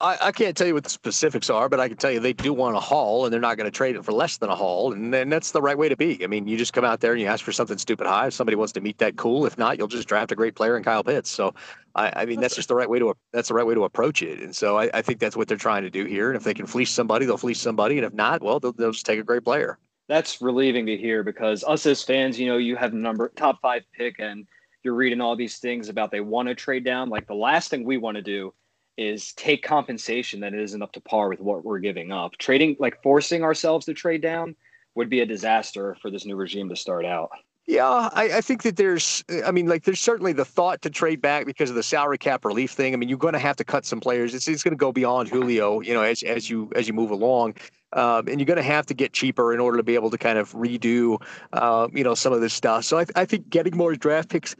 I, 0.00 0.16
I, 0.20 0.32
can't 0.32 0.56
tell 0.56 0.66
you 0.66 0.72
what 0.72 0.84
the 0.84 0.90
specifics 0.90 1.50
are, 1.50 1.68
but 1.68 1.78
I 1.78 1.88
can 1.88 1.98
tell 1.98 2.10
you 2.10 2.20
they 2.20 2.32
do 2.32 2.54
want 2.54 2.74
a 2.74 2.80
haul, 2.80 3.26
and 3.26 3.32
they're 3.32 3.40
not 3.40 3.58
going 3.58 3.66
to 3.66 3.70
trade 3.70 3.96
it 3.96 4.04
for 4.04 4.12
less 4.12 4.38
than 4.38 4.48
a 4.48 4.56
haul, 4.56 4.94
and 4.94 5.12
then 5.12 5.28
that's 5.28 5.50
the 5.50 5.60
right 5.60 5.76
way 5.76 5.90
to 5.90 5.96
be. 5.96 6.24
I 6.24 6.26
mean, 6.26 6.48
you 6.48 6.56
just 6.56 6.72
come 6.72 6.86
out 6.86 7.00
there 7.00 7.12
and 7.12 7.20
you 7.20 7.26
ask 7.26 7.44
for 7.44 7.52
something 7.52 7.76
stupid 7.76 8.06
high. 8.06 8.28
If 8.28 8.34
somebody 8.34 8.56
wants 8.56 8.72
to 8.74 8.80
meet 8.80 8.96
that, 8.98 9.16
cool. 9.16 9.44
If 9.44 9.58
not, 9.58 9.76
you'll 9.76 9.88
just 9.88 10.08
draft 10.08 10.32
a 10.32 10.34
great 10.34 10.54
player 10.54 10.76
in 10.78 10.82
Kyle 10.82 11.04
Pitts. 11.04 11.30
So, 11.30 11.54
I, 11.94 12.22
I 12.22 12.24
mean, 12.24 12.40
that's 12.40 12.56
just 12.56 12.68
the 12.68 12.74
right 12.74 12.88
way 12.88 12.98
to 12.98 13.14
that's 13.32 13.48
the 13.48 13.54
right 13.54 13.66
way 13.66 13.74
to 13.74 13.84
approach 13.84 14.22
it. 14.22 14.40
And 14.40 14.56
so, 14.56 14.78
I, 14.78 14.90
I, 14.94 15.02
think 15.02 15.20
that's 15.20 15.36
what 15.36 15.48
they're 15.48 15.58
trying 15.58 15.82
to 15.82 15.90
do 15.90 16.06
here. 16.06 16.30
And 16.30 16.36
if 16.36 16.44
they 16.44 16.54
can 16.54 16.66
fleece 16.66 16.90
somebody, 16.90 17.26
they'll 17.26 17.36
fleece 17.36 17.60
somebody, 17.60 17.98
and 17.98 18.06
if 18.06 18.14
not, 18.14 18.42
well, 18.42 18.58
they'll, 18.58 18.72
they'll 18.72 18.92
just 18.92 19.06
take 19.06 19.20
a 19.20 19.24
great 19.24 19.44
player. 19.44 19.78
That's 20.08 20.40
relieving 20.40 20.86
to 20.86 20.96
hear 20.96 21.22
because 21.22 21.62
us 21.62 21.84
as 21.84 22.02
fans, 22.02 22.40
you 22.40 22.46
know, 22.46 22.56
you 22.56 22.74
have 22.76 22.94
number 22.94 23.30
top 23.36 23.60
five 23.60 23.82
pick, 23.92 24.18
and 24.18 24.46
you're 24.82 24.94
reading 24.94 25.20
all 25.20 25.36
these 25.36 25.58
things 25.58 25.90
about 25.90 26.10
they 26.10 26.20
want 26.20 26.48
to 26.48 26.54
trade 26.54 26.84
down. 26.84 27.10
Like 27.10 27.26
the 27.26 27.34
last 27.34 27.68
thing 27.68 27.84
we 27.84 27.98
want 27.98 28.16
to 28.16 28.22
do 28.22 28.54
is 29.00 29.32
take 29.32 29.62
compensation 29.62 30.40
that 30.40 30.52
isn't 30.52 30.82
up 30.82 30.92
to 30.92 31.00
par 31.00 31.30
with 31.30 31.40
what 31.40 31.64
we're 31.64 31.78
giving 31.78 32.12
up. 32.12 32.36
Trading, 32.36 32.76
like 32.78 33.02
forcing 33.02 33.42
ourselves 33.42 33.86
to 33.86 33.94
trade 33.94 34.20
down, 34.20 34.54
would 34.94 35.08
be 35.08 35.20
a 35.20 35.26
disaster 35.26 35.96
for 36.02 36.10
this 36.10 36.26
new 36.26 36.36
regime 36.36 36.68
to 36.68 36.76
start 36.76 37.06
out. 37.06 37.30
Yeah, 37.66 38.10
I, 38.12 38.38
I, 38.38 38.40
think 38.40 38.62
that 38.64 38.76
there's, 38.76 39.22
I 39.46 39.52
mean, 39.52 39.68
like 39.68 39.84
there's 39.84 40.00
certainly 40.00 40.32
the 40.32 40.44
thought 40.44 40.82
to 40.82 40.90
trade 40.90 41.22
back 41.22 41.46
because 41.46 41.70
of 41.70 41.76
the 41.76 41.82
salary 41.82 42.18
cap 42.18 42.44
relief 42.44 42.72
thing. 42.72 42.92
I 42.92 42.96
mean, 42.96 43.08
you're 43.08 43.16
going 43.16 43.34
to 43.34 43.38
have 43.38 43.56
to 43.56 43.64
cut 43.64 43.86
some 43.86 44.00
players. 44.00 44.34
It's, 44.34 44.48
it's 44.48 44.62
going 44.62 44.72
to 44.72 44.78
go 44.78 44.92
beyond 44.92 45.28
Julio, 45.28 45.80
you 45.80 45.94
know, 45.94 46.02
as 46.02 46.22
as 46.24 46.50
you 46.50 46.70
as 46.74 46.88
you 46.88 46.94
move 46.94 47.10
along, 47.10 47.54
um, 47.92 48.26
and 48.28 48.40
you're 48.40 48.46
going 48.46 48.56
to 48.56 48.62
have 48.62 48.86
to 48.86 48.94
get 48.94 49.12
cheaper 49.12 49.54
in 49.54 49.60
order 49.60 49.76
to 49.76 49.82
be 49.84 49.94
able 49.94 50.10
to 50.10 50.18
kind 50.18 50.36
of 50.36 50.52
redo, 50.52 51.22
uh, 51.52 51.86
you 51.92 52.02
know, 52.02 52.14
some 52.14 52.32
of 52.32 52.40
this 52.40 52.54
stuff. 52.54 52.84
So 52.84 52.98
I, 52.98 53.06
I 53.14 53.24
think 53.24 53.48
getting 53.48 53.76
more 53.76 53.94
draft 53.94 54.30
picks 54.30 54.56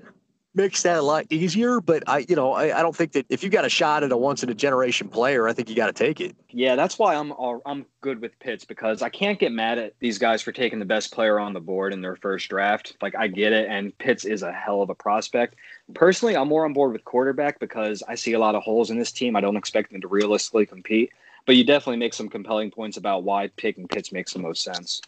makes 0.54 0.82
that 0.82 0.98
a 0.98 1.02
lot 1.02 1.26
easier. 1.30 1.80
But 1.80 2.02
I, 2.06 2.24
you 2.28 2.36
know, 2.36 2.52
I, 2.52 2.78
I 2.78 2.82
don't 2.82 2.94
think 2.94 3.12
that 3.12 3.26
if 3.28 3.42
you 3.42 3.50
got 3.50 3.64
a 3.64 3.68
shot 3.68 4.02
at 4.02 4.12
a 4.12 4.16
once 4.16 4.42
in 4.42 4.50
a 4.50 4.54
generation 4.54 5.08
player, 5.08 5.48
I 5.48 5.52
think 5.52 5.68
you 5.68 5.76
got 5.76 5.86
to 5.86 5.92
take 5.92 6.20
it. 6.20 6.34
Yeah, 6.50 6.76
that's 6.76 6.98
why 6.98 7.14
I'm 7.14 7.32
I'm 7.66 7.86
good 8.00 8.20
with 8.20 8.38
Pitts 8.40 8.64
because 8.64 9.02
I 9.02 9.08
can't 9.08 9.38
get 9.38 9.52
mad 9.52 9.78
at 9.78 9.94
these 10.00 10.18
guys 10.18 10.42
for 10.42 10.52
taking 10.52 10.78
the 10.78 10.84
best 10.84 11.12
player 11.12 11.38
on 11.38 11.52
the 11.52 11.60
board 11.60 11.92
in 11.92 12.00
their 12.00 12.16
first 12.16 12.48
draft. 12.48 12.96
Like 13.00 13.14
I 13.14 13.28
get 13.28 13.52
it, 13.52 13.68
and 13.68 13.96
Pitts 13.98 14.24
is 14.24 14.42
a 14.42 14.52
hell 14.52 14.82
of 14.82 14.90
a 14.90 14.94
prospect. 14.94 15.56
Personally, 15.94 16.36
I'm 16.36 16.48
more 16.48 16.64
on 16.64 16.72
board 16.72 16.92
with 16.92 17.04
quarterback 17.04 17.58
because 17.58 18.02
I 18.08 18.14
see 18.14 18.32
a 18.32 18.38
lot 18.38 18.54
of 18.54 18.62
holes 18.62 18.90
in 18.90 18.98
this 18.98 19.12
team. 19.12 19.36
I 19.36 19.40
don't 19.40 19.56
expect 19.56 19.92
them 19.92 20.00
to 20.00 20.08
realistically 20.08 20.66
compete. 20.66 21.10
But 21.46 21.56
you 21.56 21.64
definitely 21.64 21.96
make 21.96 22.12
some 22.12 22.28
compelling 22.28 22.70
points 22.70 22.98
about 22.98 23.24
why 23.24 23.48
picking 23.56 23.88
Pitts 23.88 24.12
makes 24.12 24.34
the 24.34 24.38
most 24.38 24.62
sense 24.62 25.00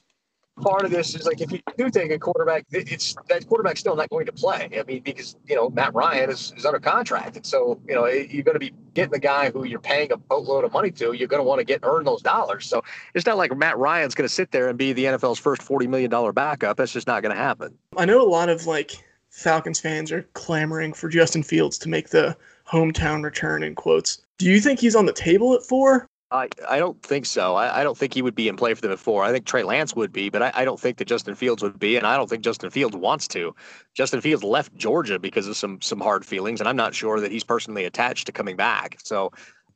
part 0.61 0.85
of 0.85 0.91
this 0.91 1.15
is 1.15 1.27
like 1.27 1.41
if 1.41 1.51
you 1.51 1.61
do 1.77 1.91
take 1.91 2.11
a 2.11 2.19
quarterback, 2.19 2.65
it's 2.71 3.15
that 3.29 3.47
quarterback's 3.47 3.81
still 3.81 3.97
not 3.97 4.09
going 4.11 4.27
to 4.27 4.33
play. 4.33 4.69
I 4.79 4.83
mean, 4.85 5.03
because 5.03 5.37
you 5.47 5.57
know 5.57 5.71
Matt 5.71 5.95
Ryan 5.95 6.31
is, 6.31 6.53
is 6.57 6.67
under 6.67 6.79
contract, 6.79 7.37
and 7.37 7.47
so 7.47 7.81
you 7.87 7.95
know 7.95 8.07
you're 8.07 8.43
going 8.45 8.55
to 8.55 8.61
be 8.61 8.73
getting 8.95 9.13
the 9.13 9.19
guy 9.19 9.51
who 9.51 9.65
you're 9.65 9.81
paying 9.81 10.13
a 10.13 10.17
boatload 10.17 10.65
of 10.65 10.73
money 10.73 10.91
to. 10.93 11.13
You're 11.13 11.29
going 11.29 11.41
to 11.41 11.45
want 11.45 11.61
to 11.61 11.65
get 11.65 11.81
earn 11.83 12.05
those 12.05 12.23
dollars. 12.23 12.67
So 12.67 12.83
it's 13.15 13.27
not 13.27 13.37
like 13.37 13.57
Matt 13.57 13.79
Ryan's 13.79 14.15
going 14.15 14.29
to 14.29 14.35
sit 14.35 14.53
there 14.53 14.69
and 14.69 14.79
be 14.79 14.93
the 14.93 15.05
NFL's 15.05 15.39
first 15.39 15.63
forty 15.63 15.87
million 15.87 16.11
dollar 16.11 16.33
backup. 16.33 16.77
That's 16.77 16.93
just 16.93 17.07
not 17.07 17.23
going 17.23 17.35
to 17.35 17.41
happen. 17.41 17.77
I 17.97 18.05
know 18.05 18.21
a 18.21 18.29
lot 18.29 18.49
of 18.49 18.67
like 18.67 18.93
Falcons 19.31 19.81
fans 19.81 20.13
are 20.13 20.23
clamoring 20.35 20.93
for 20.93 21.09
Justin 21.09 21.43
Fields 21.43 21.79
to 21.79 21.89
make 21.89 22.11
the 22.11 22.37
hometown 22.69 23.25
return 23.25 23.63
in 23.63 23.75
quotes. 23.75 24.21
Do 24.39 24.51
you 24.51 24.61
think 24.61 24.81
he's 24.81 24.97
on 24.97 25.07
the 25.07 25.13
table 25.13 25.55
at 25.55 25.63
four? 25.63 26.09
I, 26.33 26.49
I 26.67 26.79
don't 26.79 27.01
think 27.03 27.27
so. 27.27 27.57
I, 27.57 27.81
I 27.81 27.85
don't 27.85 27.97
think 27.97 28.15
he 28.15 28.23
would 28.23 28.35
be 28.35 28.49
in 28.49 28.57
play 28.57 28.73
for 28.73 28.81
them 28.81 28.91
at 28.91 28.99
four. 28.99 29.23
I 29.23 29.31
think 29.31 29.45
Trey 29.45 29.65
Lance 29.65 29.95
would 29.95 30.13
be, 30.13 30.31
but 30.31 30.43
I, 30.43 30.53
I 30.55 30.65
don't 30.65 30.81
think 30.81 30.97
that 30.97 31.05
Justin 31.05 31.35
Fields 31.35 31.63
would 31.63 31.79
be, 31.79 31.97
and 31.97 32.07
I 32.07 32.17
don't 32.17 32.29
think 32.29 32.43
Justin 32.43 32.71
Fields 32.71 32.97
wants 32.97 33.29
to. 33.29 33.55
Justin 33.93 34.23
Fields 34.23 34.43
left 34.43 34.75
Georgia 34.75 35.19
because 35.19 35.47
of 35.47 35.59
some 35.59 35.81
some 35.83 36.01
hard 36.01 36.25
feelings, 36.25 36.61
and 36.61 36.69
I'm 36.69 36.77
not 36.77 36.95
sure 36.95 37.21
that 37.21 37.31
he's 37.31 37.45
personally 37.45 37.85
attached 37.85 38.27
to 38.27 38.33
coming 38.33 38.57
back. 38.57 38.97
So, 39.05 39.31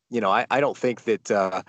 you 0.08 0.20
know, 0.22 0.30
I, 0.30 0.46
I 0.50 0.60
don't 0.60 0.76
think 0.76 1.04
that 1.04 1.30
uh, 1.30 1.62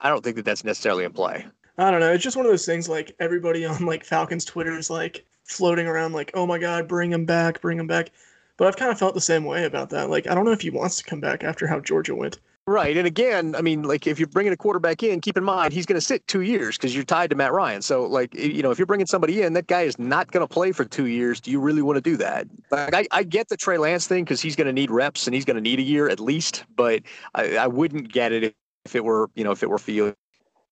I 0.00 0.08
don't 0.08 0.22
think 0.22 0.36
that 0.36 0.44
that's 0.44 0.62
necessarily 0.62 1.04
in 1.04 1.12
play. 1.12 1.44
I 1.76 1.90
don't 1.90 2.00
know. 2.00 2.12
It's 2.12 2.22
just 2.22 2.36
one 2.36 2.46
of 2.46 2.52
those 2.52 2.66
things. 2.66 2.88
Like 2.88 3.16
everybody 3.18 3.64
on 3.64 3.84
like 3.84 4.04
Falcons 4.04 4.44
Twitter 4.44 4.78
is 4.78 4.90
like 4.90 5.26
floating 5.42 5.88
around, 5.88 6.12
like, 6.12 6.30
"Oh 6.34 6.46
my 6.46 6.58
God, 6.58 6.86
bring 6.86 7.10
him 7.12 7.24
back, 7.24 7.60
bring 7.60 7.80
him 7.80 7.88
back." 7.88 8.12
But 8.56 8.68
I've 8.68 8.76
kind 8.76 8.92
of 8.92 8.98
felt 8.98 9.14
the 9.14 9.20
same 9.20 9.44
way 9.44 9.64
about 9.64 9.90
that. 9.90 10.10
Like, 10.10 10.28
I 10.28 10.34
don't 10.34 10.44
know 10.44 10.52
if 10.52 10.60
he 10.60 10.70
wants 10.70 10.98
to 10.98 11.04
come 11.04 11.20
back 11.20 11.42
after 11.42 11.66
how 11.66 11.80
Georgia 11.80 12.14
went. 12.14 12.38
Right. 12.70 12.96
And 12.96 13.04
again, 13.04 13.56
I 13.56 13.62
mean, 13.62 13.82
like 13.82 14.06
if 14.06 14.20
you're 14.20 14.28
bringing 14.28 14.52
a 14.52 14.56
quarterback 14.56 15.02
in, 15.02 15.20
keep 15.20 15.36
in 15.36 15.42
mind 15.42 15.72
he's 15.72 15.86
going 15.86 15.96
to 15.96 16.00
sit 16.00 16.24
two 16.28 16.42
years 16.42 16.76
because 16.76 16.94
you're 16.94 17.02
tied 17.02 17.30
to 17.30 17.36
Matt 17.36 17.52
Ryan. 17.52 17.82
So, 17.82 18.06
like, 18.06 18.32
you 18.32 18.62
know, 18.62 18.70
if 18.70 18.78
you're 18.78 18.86
bringing 18.86 19.08
somebody 19.08 19.42
in, 19.42 19.54
that 19.54 19.66
guy 19.66 19.82
is 19.82 19.98
not 19.98 20.30
going 20.30 20.46
to 20.46 20.54
play 20.54 20.70
for 20.70 20.84
two 20.84 21.06
years. 21.06 21.40
Do 21.40 21.50
you 21.50 21.58
really 21.58 21.82
want 21.82 21.96
to 21.96 22.00
do 22.00 22.16
that? 22.18 22.46
Like, 22.70 22.94
I, 22.94 23.06
I 23.10 23.24
get 23.24 23.48
the 23.48 23.56
Trey 23.56 23.76
Lance 23.76 24.06
thing 24.06 24.22
because 24.22 24.40
he's 24.40 24.54
going 24.54 24.68
to 24.68 24.72
need 24.72 24.88
reps 24.88 25.26
and 25.26 25.34
he's 25.34 25.44
going 25.44 25.56
to 25.56 25.60
need 25.60 25.80
a 25.80 25.82
year 25.82 26.08
at 26.08 26.20
least, 26.20 26.62
but 26.76 27.02
I, 27.34 27.56
I 27.56 27.66
wouldn't 27.66 28.12
get 28.12 28.30
it 28.30 28.54
if 28.84 28.94
it 28.94 29.02
were, 29.02 29.30
you 29.34 29.42
know, 29.42 29.50
if 29.50 29.64
it 29.64 29.68
were 29.68 29.78
Field. 29.78 30.14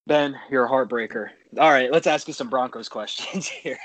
Ben, 0.06 0.38
you're 0.52 0.66
a 0.66 0.70
heartbreaker. 0.70 1.30
All 1.58 1.70
right, 1.70 1.90
let's 1.90 2.06
ask 2.06 2.28
you 2.28 2.34
some 2.34 2.48
Broncos 2.48 2.88
questions 2.88 3.48
here. 3.48 3.78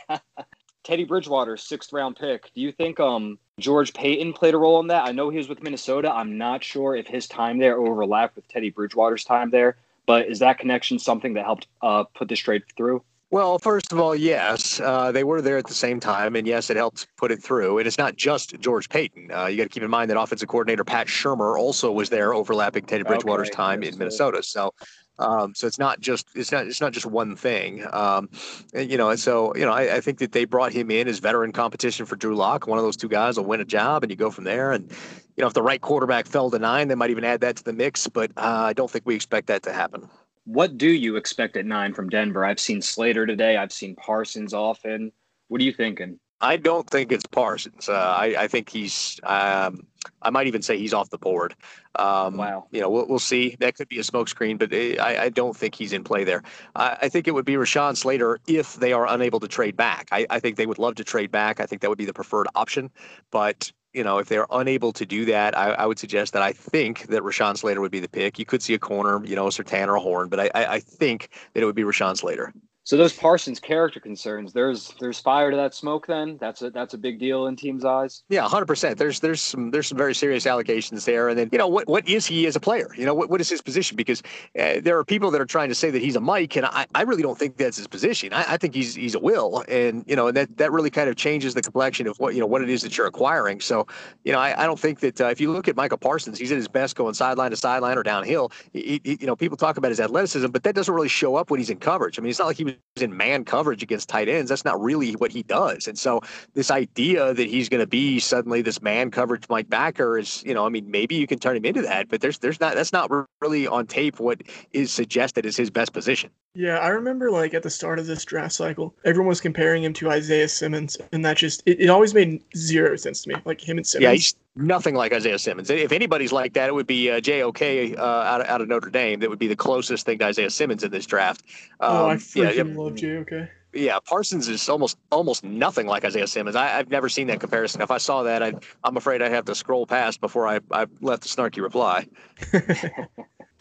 Teddy 0.83 1.05
Bridgewater, 1.05 1.57
sixth 1.57 1.93
round 1.93 2.15
pick. 2.15 2.53
Do 2.53 2.61
you 2.61 2.71
think 2.71 2.99
um 2.99 3.39
George 3.59 3.93
Paton 3.93 4.33
played 4.33 4.53
a 4.53 4.57
role 4.57 4.79
in 4.79 4.87
that? 4.87 5.07
I 5.07 5.11
know 5.11 5.29
he 5.29 5.37
was 5.37 5.47
with 5.47 5.63
Minnesota. 5.63 6.11
I'm 6.11 6.37
not 6.37 6.63
sure 6.63 6.95
if 6.95 7.07
his 7.07 7.27
time 7.27 7.57
there 7.57 7.77
overlapped 7.77 8.35
with 8.35 8.47
Teddy 8.47 8.69
Bridgewater's 8.69 9.23
time 9.23 9.49
there, 9.49 9.77
but 10.05 10.27
is 10.27 10.39
that 10.39 10.59
connection 10.59 10.99
something 10.99 11.33
that 11.33 11.45
helped 11.45 11.67
uh, 11.81 12.03
put 12.03 12.27
this 12.27 12.39
trade 12.39 12.63
through? 12.75 13.03
Well, 13.33 13.57
first 13.57 13.91
of 13.91 13.99
all, 13.99 14.13
yes, 14.13 14.79
uh, 14.79 15.11
they 15.11 15.23
were 15.23 15.41
there 15.41 15.57
at 15.57 15.65
the 15.65 15.73
same 15.73 15.99
time, 15.99 16.35
and 16.35 16.45
yes, 16.45 16.69
it 16.69 16.77
helped 16.77 17.07
put 17.17 17.31
it 17.31 17.41
through. 17.41 17.79
And 17.79 17.87
it's 17.87 17.97
not 17.97 18.15
just 18.15 18.59
George 18.59 18.89
Paton. 18.89 19.31
Uh, 19.31 19.47
you 19.47 19.57
got 19.57 19.63
to 19.63 19.69
keep 19.69 19.81
in 19.81 19.89
mind 19.89 20.11
that 20.11 20.19
offensive 20.19 20.49
coordinator 20.49 20.83
Pat 20.83 21.07
Shurmur 21.07 21.57
also 21.57 21.91
was 21.91 22.11
there, 22.11 22.35
overlapping 22.35 22.85
Teddy 22.85 23.01
Bridgewater's 23.01 23.47
okay, 23.47 23.55
time 23.55 23.81
in 23.81 23.97
Minnesota. 23.97 24.43
So, 24.43 24.75
Um, 25.19 25.53
so 25.53 25.67
it's 25.67 25.77
not 25.77 25.99
just 25.99 26.27
it's 26.35 26.51
not 26.51 26.65
it's 26.65 26.81
not 26.81 26.91
just 26.91 27.05
one 27.05 27.35
thing. 27.35 27.85
Um, 27.91 28.29
and, 28.73 28.89
you 28.89 28.97
know, 28.97 29.09
and 29.09 29.19
so 29.19 29.55
you 29.55 29.65
know, 29.65 29.71
I, 29.71 29.97
I, 29.97 30.01
think 30.01 30.17
that 30.19 30.31
they 30.31 30.45
brought 30.45 30.73
him 30.73 30.89
in 30.89 31.07
as 31.07 31.19
veteran 31.19 31.51
competition 31.51 32.05
for 32.05 32.15
Drew 32.15 32.35
Lock. 32.35 32.65
One 32.65 32.79
of 32.79 32.83
those 32.83 32.97
two 32.97 33.07
guys 33.07 33.37
will 33.37 33.45
win 33.45 33.61
a 33.61 33.65
job, 33.65 34.03
and 34.03 34.11
you 34.11 34.15
go 34.15 34.31
from 34.31 34.43
there. 34.43 34.71
And 34.71 34.89
you 35.37 35.41
know, 35.41 35.47
if 35.47 35.53
the 35.53 35.61
right 35.61 35.79
quarterback 35.79 36.25
fell 36.25 36.49
to 36.49 36.57
nine, 36.57 36.87
they 36.87 36.95
might 36.95 37.11
even 37.11 37.23
add 37.23 37.41
that 37.41 37.57
to 37.57 37.63
the 37.63 37.73
mix. 37.73 38.07
But 38.07 38.31
uh, 38.37 38.41
I 38.41 38.73
don't 38.73 38.89
think 38.89 39.05
we 39.05 39.15
expect 39.15 39.47
that 39.47 39.63
to 39.63 39.73
happen. 39.73 40.09
What 40.45 40.77
do 40.77 40.89
you 40.89 41.15
expect 41.15 41.55
at 41.57 41.65
nine 41.65 41.93
from 41.93 42.09
Denver? 42.09 42.43
I've 42.43 42.59
seen 42.59 42.81
Slater 42.81 43.25
today. 43.25 43.55
I've 43.55 43.71
seen 43.71 43.95
Parsons 43.95 44.53
often. 44.53 45.11
What 45.47 45.61
are 45.61 45.63
you 45.63 45.73
thinking? 45.73 46.19
I 46.41 46.57
don't 46.57 46.89
think 46.89 47.11
it's 47.11 47.25
Parsons. 47.25 47.87
Uh, 47.87 47.93
I, 47.93 48.35
I, 48.37 48.47
think 48.47 48.69
he's. 48.69 49.19
Um, 49.23 49.87
I 50.21 50.29
might 50.29 50.47
even 50.47 50.61
say 50.61 50.77
he's 50.77 50.93
off 50.93 51.09
the 51.09 51.17
board. 51.17 51.55
Um, 51.95 52.37
wow. 52.37 52.67
You 52.71 52.81
know, 52.81 52.89
we'll, 52.89 53.07
we'll 53.07 53.19
see. 53.19 53.55
That 53.59 53.75
could 53.75 53.87
be 53.87 53.99
a 53.99 54.03
smokescreen, 54.03 54.57
but 54.57 54.73
I, 54.73 55.25
I, 55.25 55.29
don't 55.29 55.55
think 55.55 55.75
he's 55.75 55.93
in 55.93 56.03
play 56.03 56.23
there. 56.23 56.43
I, 56.75 56.97
I, 57.03 57.09
think 57.09 57.27
it 57.27 57.31
would 57.31 57.45
be 57.45 57.53
Rashawn 57.53 57.95
Slater 57.95 58.39
if 58.47 58.75
they 58.75 58.91
are 58.91 59.07
unable 59.07 59.39
to 59.39 59.47
trade 59.47 59.77
back. 59.77 60.09
I, 60.11 60.25
I 60.29 60.39
think 60.39 60.57
they 60.57 60.65
would 60.65 60.79
love 60.79 60.95
to 60.95 61.03
trade 61.03 61.31
back. 61.31 61.59
I 61.59 61.65
think 61.65 61.81
that 61.81 61.89
would 61.89 61.97
be 61.97 62.05
the 62.05 62.13
preferred 62.13 62.47
option. 62.55 62.89
But 63.31 63.71
you 63.93 64.03
know, 64.03 64.17
if 64.17 64.27
they're 64.27 64.47
unable 64.49 64.91
to 64.93 65.05
do 65.05 65.25
that, 65.25 65.57
I, 65.57 65.71
I, 65.73 65.85
would 65.85 65.99
suggest 65.99 66.33
that 66.33 66.41
I 66.41 66.51
think 66.51 67.07
that 67.07 67.21
Rashawn 67.21 67.55
Slater 67.57 67.79
would 67.79 67.91
be 67.91 67.99
the 67.99 68.09
pick. 68.09 68.39
You 68.39 68.45
could 68.45 68.63
see 68.63 68.73
a 68.73 68.79
corner, 68.79 69.23
you 69.23 69.35
know, 69.35 69.45
Surtain 69.45 69.87
or 69.87 69.95
a 69.95 69.99
Horn, 69.99 70.29
but 70.29 70.39
I, 70.39 70.49
I, 70.55 70.79
think 70.79 71.29
that 71.53 71.61
it 71.61 71.65
would 71.65 71.75
be 71.75 71.83
Rashawn 71.83 72.17
Slater. 72.17 72.51
So 72.85 72.97
those 72.97 73.13
Parsons 73.13 73.61
character 73.61 74.01
concerns, 74.01 74.51
there's 74.51 74.93
there's 74.99 75.17
fire 75.17 75.51
to 75.51 75.55
that 75.55 75.73
smoke. 75.73 76.05
Then 76.05 76.37
that's 76.41 76.61
a 76.61 76.69
that's 76.69 76.93
a 76.93 76.97
big 76.97 77.17
deal 77.17 77.47
in 77.47 77.55
teams' 77.55 77.85
eyes. 77.85 78.23
Yeah, 78.27 78.45
hundred 78.47 78.65
percent. 78.65 78.97
There's 78.97 79.21
there's 79.21 79.39
some 79.39 79.71
there's 79.71 79.87
some 79.87 79.97
very 79.97 80.13
serious 80.13 80.45
allegations 80.45 81.05
there. 81.05 81.29
And 81.29 81.39
then 81.39 81.49
you 81.53 81.57
know 81.57 81.67
what 81.67 81.87
what 81.87 82.07
is 82.09 82.25
he 82.25 82.45
as 82.45 82.57
a 82.57 82.59
player? 82.59 82.89
You 82.97 83.05
know 83.05 83.13
what 83.13 83.29
what 83.29 83.39
is 83.39 83.47
his 83.47 83.61
position? 83.61 83.95
Because 83.95 84.21
uh, 84.59 84.81
there 84.81 84.97
are 84.97 85.05
people 85.05 85.31
that 85.31 85.39
are 85.39 85.45
trying 85.45 85.69
to 85.69 85.75
say 85.75 85.91
that 85.91 86.01
he's 86.01 86.17
a 86.17 86.19
Mike, 86.19 86.57
and 86.57 86.65
I, 86.65 86.85
I 86.93 87.03
really 87.03 87.23
don't 87.23 87.39
think 87.39 87.55
that's 87.55 87.77
his 87.77 87.87
position. 87.87 88.33
I, 88.33 88.53
I 88.53 88.57
think 88.57 88.75
he's 88.75 88.95
he's 88.95 89.15
a 89.15 89.19
Will, 89.19 89.63
and 89.69 90.03
you 90.05 90.17
know 90.17 90.27
and 90.27 90.35
that 90.35 90.57
that 90.57 90.73
really 90.73 90.89
kind 90.89 91.09
of 91.09 91.15
changes 91.15 91.53
the 91.53 91.61
complexion 91.61 92.05
of 92.07 92.19
what 92.19 92.33
you 92.33 92.41
know 92.41 92.47
what 92.47 92.61
it 92.61 92.69
is 92.69 92.81
that 92.81 92.97
you're 92.97 93.07
acquiring. 93.07 93.61
So 93.61 93.87
you 94.25 94.33
know 94.33 94.39
I, 94.39 94.63
I 94.63 94.65
don't 94.65 94.79
think 94.79 94.99
that 94.99 95.21
uh, 95.21 95.27
if 95.27 95.39
you 95.39 95.53
look 95.53 95.69
at 95.69 95.77
Micah 95.77 95.97
Parsons, 95.97 96.37
he's 96.37 96.51
at 96.51 96.57
his 96.57 96.67
best 96.67 96.97
going 96.97 97.13
sideline 97.13 97.51
to 97.51 97.57
sideline 97.57 97.97
or 97.97 98.03
downhill. 98.03 98.51
He, 98.73 98.99
he, 99.05 99.17
you 99.21 99.27
know 99.27 99.37
people 99.37 99.55
talk 99.55 99.77
about 99.77 99.89
his 99.89 100.01
athleticism, 100.01 100.47
but 100.47 100.63
that 100.63 100.75
doesn't 100.75 100.93
really 100.93 101.07
show 101.07 101.37
up 101.37 101.49
when 101.49 101.61
he's 101.61 101.69
in 101.69 101.77
coverage. 101.77 102.19
I 102.19 102.21
mean, 102.21 102.29
it's 102.29 102.39
not 102.39 102.47
like 102.47 102.57
he 102.57 102.65
was 102.65 102.72
in 103.01 103.15
man 103.15 103.43
coverage 103.43 103.81
against 103.81 104.09
tight 104.09 104.29
ends. 104.29 104.49
That's 104.49 104.65
not 104.65 104.79
really 104.81 105.13
what 105.13 105.31
he 105.31 105.43
does. 105.43 105.87
And 105.87 105.97
so 105.97 106.21
this 106.53 106.69
idea 106.69 107.33
that 107.33 107.47
he's 107.47 107.69
going 107.69 107.81
to 107.81 107.87
be 107.87 108.19
suddenly 108.19 108.61
this 108.61 108.81
man 108.81 109.11
coverage 109.11 109.43
Mike 109.49 109.69
backer 109.69 110.17
is, 110.17 110.43
you 110.45 110.53
know, 110.53 110.65
I 110.65 110.69
mean, 110.69 110.89
maybe 110.89 111.15
you 111.15 111.27
can 111.27 111.39
turn 111.39 111.57
him 111.57 111.65
into 111.65 111.81
that, 111.81 112.09
but 112.09 112.21
there's 112.21 112.39
there's 112.39 112.59
not 112.59 112.75
that's 112.75 112.93
not 112.93 113.11
really 113.41 113.67
on 113.67 113.87
tape 113.87 114.19
what 114.19 114.41
is 114.71 114.91
suggested 114.91 115.45
as 115.45 115.57
his 115.57 115.69
best 115.69 115.93
position. 115.93 116.29
Yeah, 116.55 116.77
I 116.77 116.89
remember 116.89 117.31
like 117.31 117.53
at 117.53 117.63
the 117.63 117.69
start 117.69 117.97
of 117.97 118.05
this 118.05 118.23
draft 118.25 118.53
cycle, 118.53 118.93
everyone 119.05 119.29
was 119.29 119.41
comparing 119.41 119.83
him 119.83 119.93
to 119.93 120.11
Isaiah 120.11 120.47
Simmons, 120.47 120.97
and 121.11 121.25
that 121.25 121.37
just 121.37 121.63
it, 121.65 121.81
it 121.81 121.89
always 121.89 122.13
made 122.13 122.41
zero 122.55 122.95
sense 122.95 123.23
to 123.23 123.29
me. 123.29 123.35
Like 123.45 123.61
him 123.61 123.77
and 123.77 123.87
Simmons. 123.87 124.35
Yeah, 124.35 124.42
nothing 124.55 124.95
like 124.95 125.13
Isaiah 125.13 125.39
Simmons. 125.39 125.69
If 125.69 125.91
anybody's 125.91 126.31
like 126.31 126.53
that, 126.53 126.69
it 126.69 126.73
would 126.73 126.87
be 126.87 127.09
uh, 127.09 127.19
JOK 127.19 127.61
uh, 127.97 128.01
out, 128.01 128.41
of, 128.41 128.47
out 128.47 128.61
of 128.61 128.67
Notre 128.67 128.89
Dame. 128.89 129.19
That 129.19 129.29
would 129.29 129.39
be 129.39 129.47
the 129.47 129.55
closest 129.55 130.05
thing 130.05 130.19
to 130.19 130.25
Isaiah 130.25 130.49
Simmons 130.49 130.83
in 130.83 130.91
this 130.91 131.05
draft. 131.05 131.43
Um, 131.79 131.95
oh, 131.95 132.09
I 132.09 132.15
freaking 132.15 132.55
yeah, 132.55 132.81
love 132.81 132.95
JOK 132.95 133.49
yeah, 133.73 133.99
Parsons 133.99 134.47
is 134.47 134.69
almost 134.69 134.97
almost 135.11 135.43
nothing 135.43 135.87
like 135.87 136.05
Isaiah 136.05 136.27
Simmons. 136.27 136.55
I, 136.55 136.67
have 136.67 136.89
never 136.89 137.09
seen 137.09 137.27
that 137.27 137.39
comparison. 137.39 137.81
If 137.81 137.91
I 137.91 137.97
saw 137.97 138.23
that, 138.23 138.43
I, 138.43 138.53
am 138.85 138.97
afraid 138.97 139.21
I'd 139.21 139.31
have 139.31 139.45
to 139.45 139.55
scroll 139.55 139.85
past 139.85 140.21
before 140.21 140.47
I, 140.47 140.59
I 140.71 140.85
left 141.01 141.23
the 141.23 141.29
snarky 141.29 141.61
reply. 141.61 142.07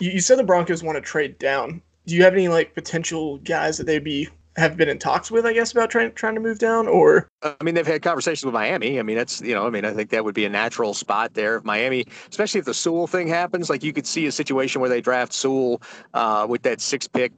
you, 0.00 0.10
you 0.10 0.20
said 0.20 0.38
the 0.38 0.44
Broncos 0.44 0.82
want 0.82 0.96
to 0.96 1.00
trade 1.00 1.38
down. 1.38 1.82
Do 2.06 2.14
you 2.14 2.24
have 2.24 2.34
any 2.34 2.48
like 2.48 2.74
potential 2.74 3.38
guys 3.38 3.78
that 3.78 3.84
they'd 3.84 4.04
be 4.04 4.28
have 4.56 4.76
been 4.76 4.88
in 4.88 4.98
talks 4.98 5.30
with, 5.30 5.46
I 5.46 5.52
guess, 5.52 5.72
about 5.72 5.90
trying 5.90 6.12
trying 6.12 6.34
to 6.34 6.40
move 6.40 6.58
down? 6.58 6.86
Or 6.86 7.28
I 7.42 7.62
mean, 7.62 7.74
they've 7.74 7.86
had 7.86 8.02
conversations 8.02 8.44
with 8.44 8.54
Miami. 8.54 8.98
I 8.98 9.02
mean, 9.02 9.16
that's 9.16 9.40
you 9.40 9.54
know, 9.54 9.66
I 9.66 9.70
mean, 9.70 9.84
I 9.84 9.92
think 9.92 10.10
that 10.10 10.24
would 10.24 10.34
be 10.34 10.44
a 10.44 10.50
natural 10.50 10.94
spot 10.94 11.34
there. 11.34 11.56
If 11.56 11.64
Miami, 11.64 12.06
especially 12.30 12.60
if 12.60 12.66
the 12.66 12.74
Sewell 12.74 13.06
thing 13.06 13.28
happens, 13.28 13.70
like 13.70 13.82
you 13.82 13.92
could 13.92 14.06
see 14.06 14.26
a 14.26 14.32
situation 14.32 14.80
where 14.80 14.90
they 14.90 15.00
draft 15.00 15.32
Sewell 15.32 15.82
uh, 16.14 16.46
with 16.48 16.62
that 16.62 16.80
six 16.80 17.08
pick 17.08 17.32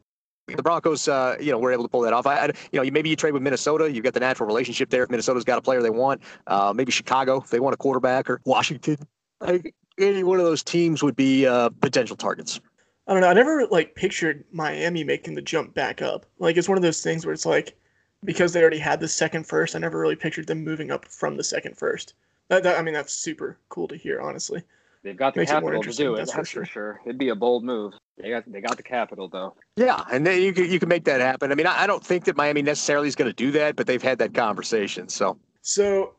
the 0.47 0.63
Broncos, 0.63 1.09
uh, 1.09 1.37
you 1.41 1.51
know, 1.51 1.59
were 1.59 1.73
able 1.73 1.85
to 1.85 1.89
pull 1.89 2.03
that 2.03 2.13
off. 2.13 2.27
I, 2.27 2.37
I, 2.37 2.47
you 2.71 2.83
know, 2.83 2.91
maybe 2.91 3.09
you 3.09 3.17
trade 3.17 3.33
with 3.33 3.43
Minnesota. 3.43 3.91
You've 3.91 4.05
got 4.05 4.15
the 4.15 4.21
natural 4.21 4.47
relationship 4.47 4.91
there. 4.91 5.05
If 5.05 5.11
Minnesota's 5.11 5.45
got 5.45 5.59
a 5.59 5.63
player 5.63 5.81
they 5.81 5.91
want, 5.91 6.21
uh, 6.47 6.73
maybe 6.77 6.93
Chicago 6.93 7.41
if 7.41 7.51
they 7.51 7.61
want 7.61 7.75
a 7.75 7.79
quarterback, 7.79 8.29
or 8.29 8.41
Washington. 8.45 8.99
Like 9.41 9.75
any 9.99 10.23
one 10.23 10.39
of 10.39 10.45
those 10.45 10.63
teams 10.63 11.03
would 11.03 11.17
be 11.17 11.47
uh, 11.47 11.71
potential 11.81 12.17
targets. 12.17 12.61
I 13.07 13.13
don't 13.13 13.21
know. 13.21 13.29
I 13.29 13.35
never 13.35 13.67
like 13.67 13.95
pictured 13.95 14.45
Miami 14.53 15.05
making 15.05 15.35
the 15.35 15.43
jump 15.43 15.75
back 15.75 16.03
up. 16.03 16.27
Like 16.39 16.57
it's 16.57 16.69
one 16.69 16.79
of 16.79 16.83
those 16.83 17.03
things 17.03 17.27
where 17.27 17.33
it's 17.33 17.47
like 17.47 17.77
because 18.25 18.53
they 18.53 18.61
already 18.61 18.79
had 18.79 19.01
the 19.01 19.09
second 19.09 19.47
first. 19.47 19.77
I 19.77 19.79
never 19.79 19.99
really 19.99 20.17
pictured 20.17 20.47
them 20.47 20.65
moving 20.65 20.91
up 20.91 21.07
from 21.07 21.37
the 21.37 21.45
second 21.45 21.77
first. 21.77 22.15
That, 22.49 22.63
that 22.63 22.79
I 22.79 22.83
mean, 22.83 22.95
that's 22.95 23.13
super 23.13 23.59
cool 23.69 23.89
to 23.89 23.97
hear, 23.97 24.21
honestly. 24.21 24.63
They've 25.03 25.17
got 25.17 25.35
the 25.35 25.41
Makes 25.41 25.51
capital 25.51 25.83
to 25.83 25.93
do 25.93 26.15
it. 26.15 26.19
That's, 26.19 26.33
that's 26.33 26.49
for, 26.49 26.65
sure. 26.65 26.97
sure. 26.97 27.01
It'd 27.05 27.19
be 27.19 27.29
a 27.29 27.35
bold 27.35 27.63
move. 27.63 27.93
They 28.17 28.31
got 28.31 28.51
they 28.51 28.63
got 28.63 28.79
the 28.79 28.83
capital 28.83 29.29
though. 29.29 29.55
Yeah, 29.77 30.03
and 30.11 30.27
then 30.27 30.41
you 30.41 30.55
can 30.55 30.71
you 30.71 30.79
can 30.81 30.89
make 30.89 31.05
that 31.05 31.21
happen. 31.21 31.53
I 31.53 31.55
mean, 31.55 31.67
I, 31.67 31.83
I 31.83 31.87
don't 31.87 32.05
think 32.05 32.25
that 32.25 32.37
Miami 32.37 32.63
necessarily 32.63 33.09
is 33.09 33.15
going 33.15 33.29
to 33.31 33.35
do 33.35 33.51
that, 33.51 33.77
but 33.77 33.87
they've 33.87 34.03
had 34.03 34.19
that 34.21 34.33
conversation. 34.33 35.09
So 35.09 35.39
so, 35.67 36.15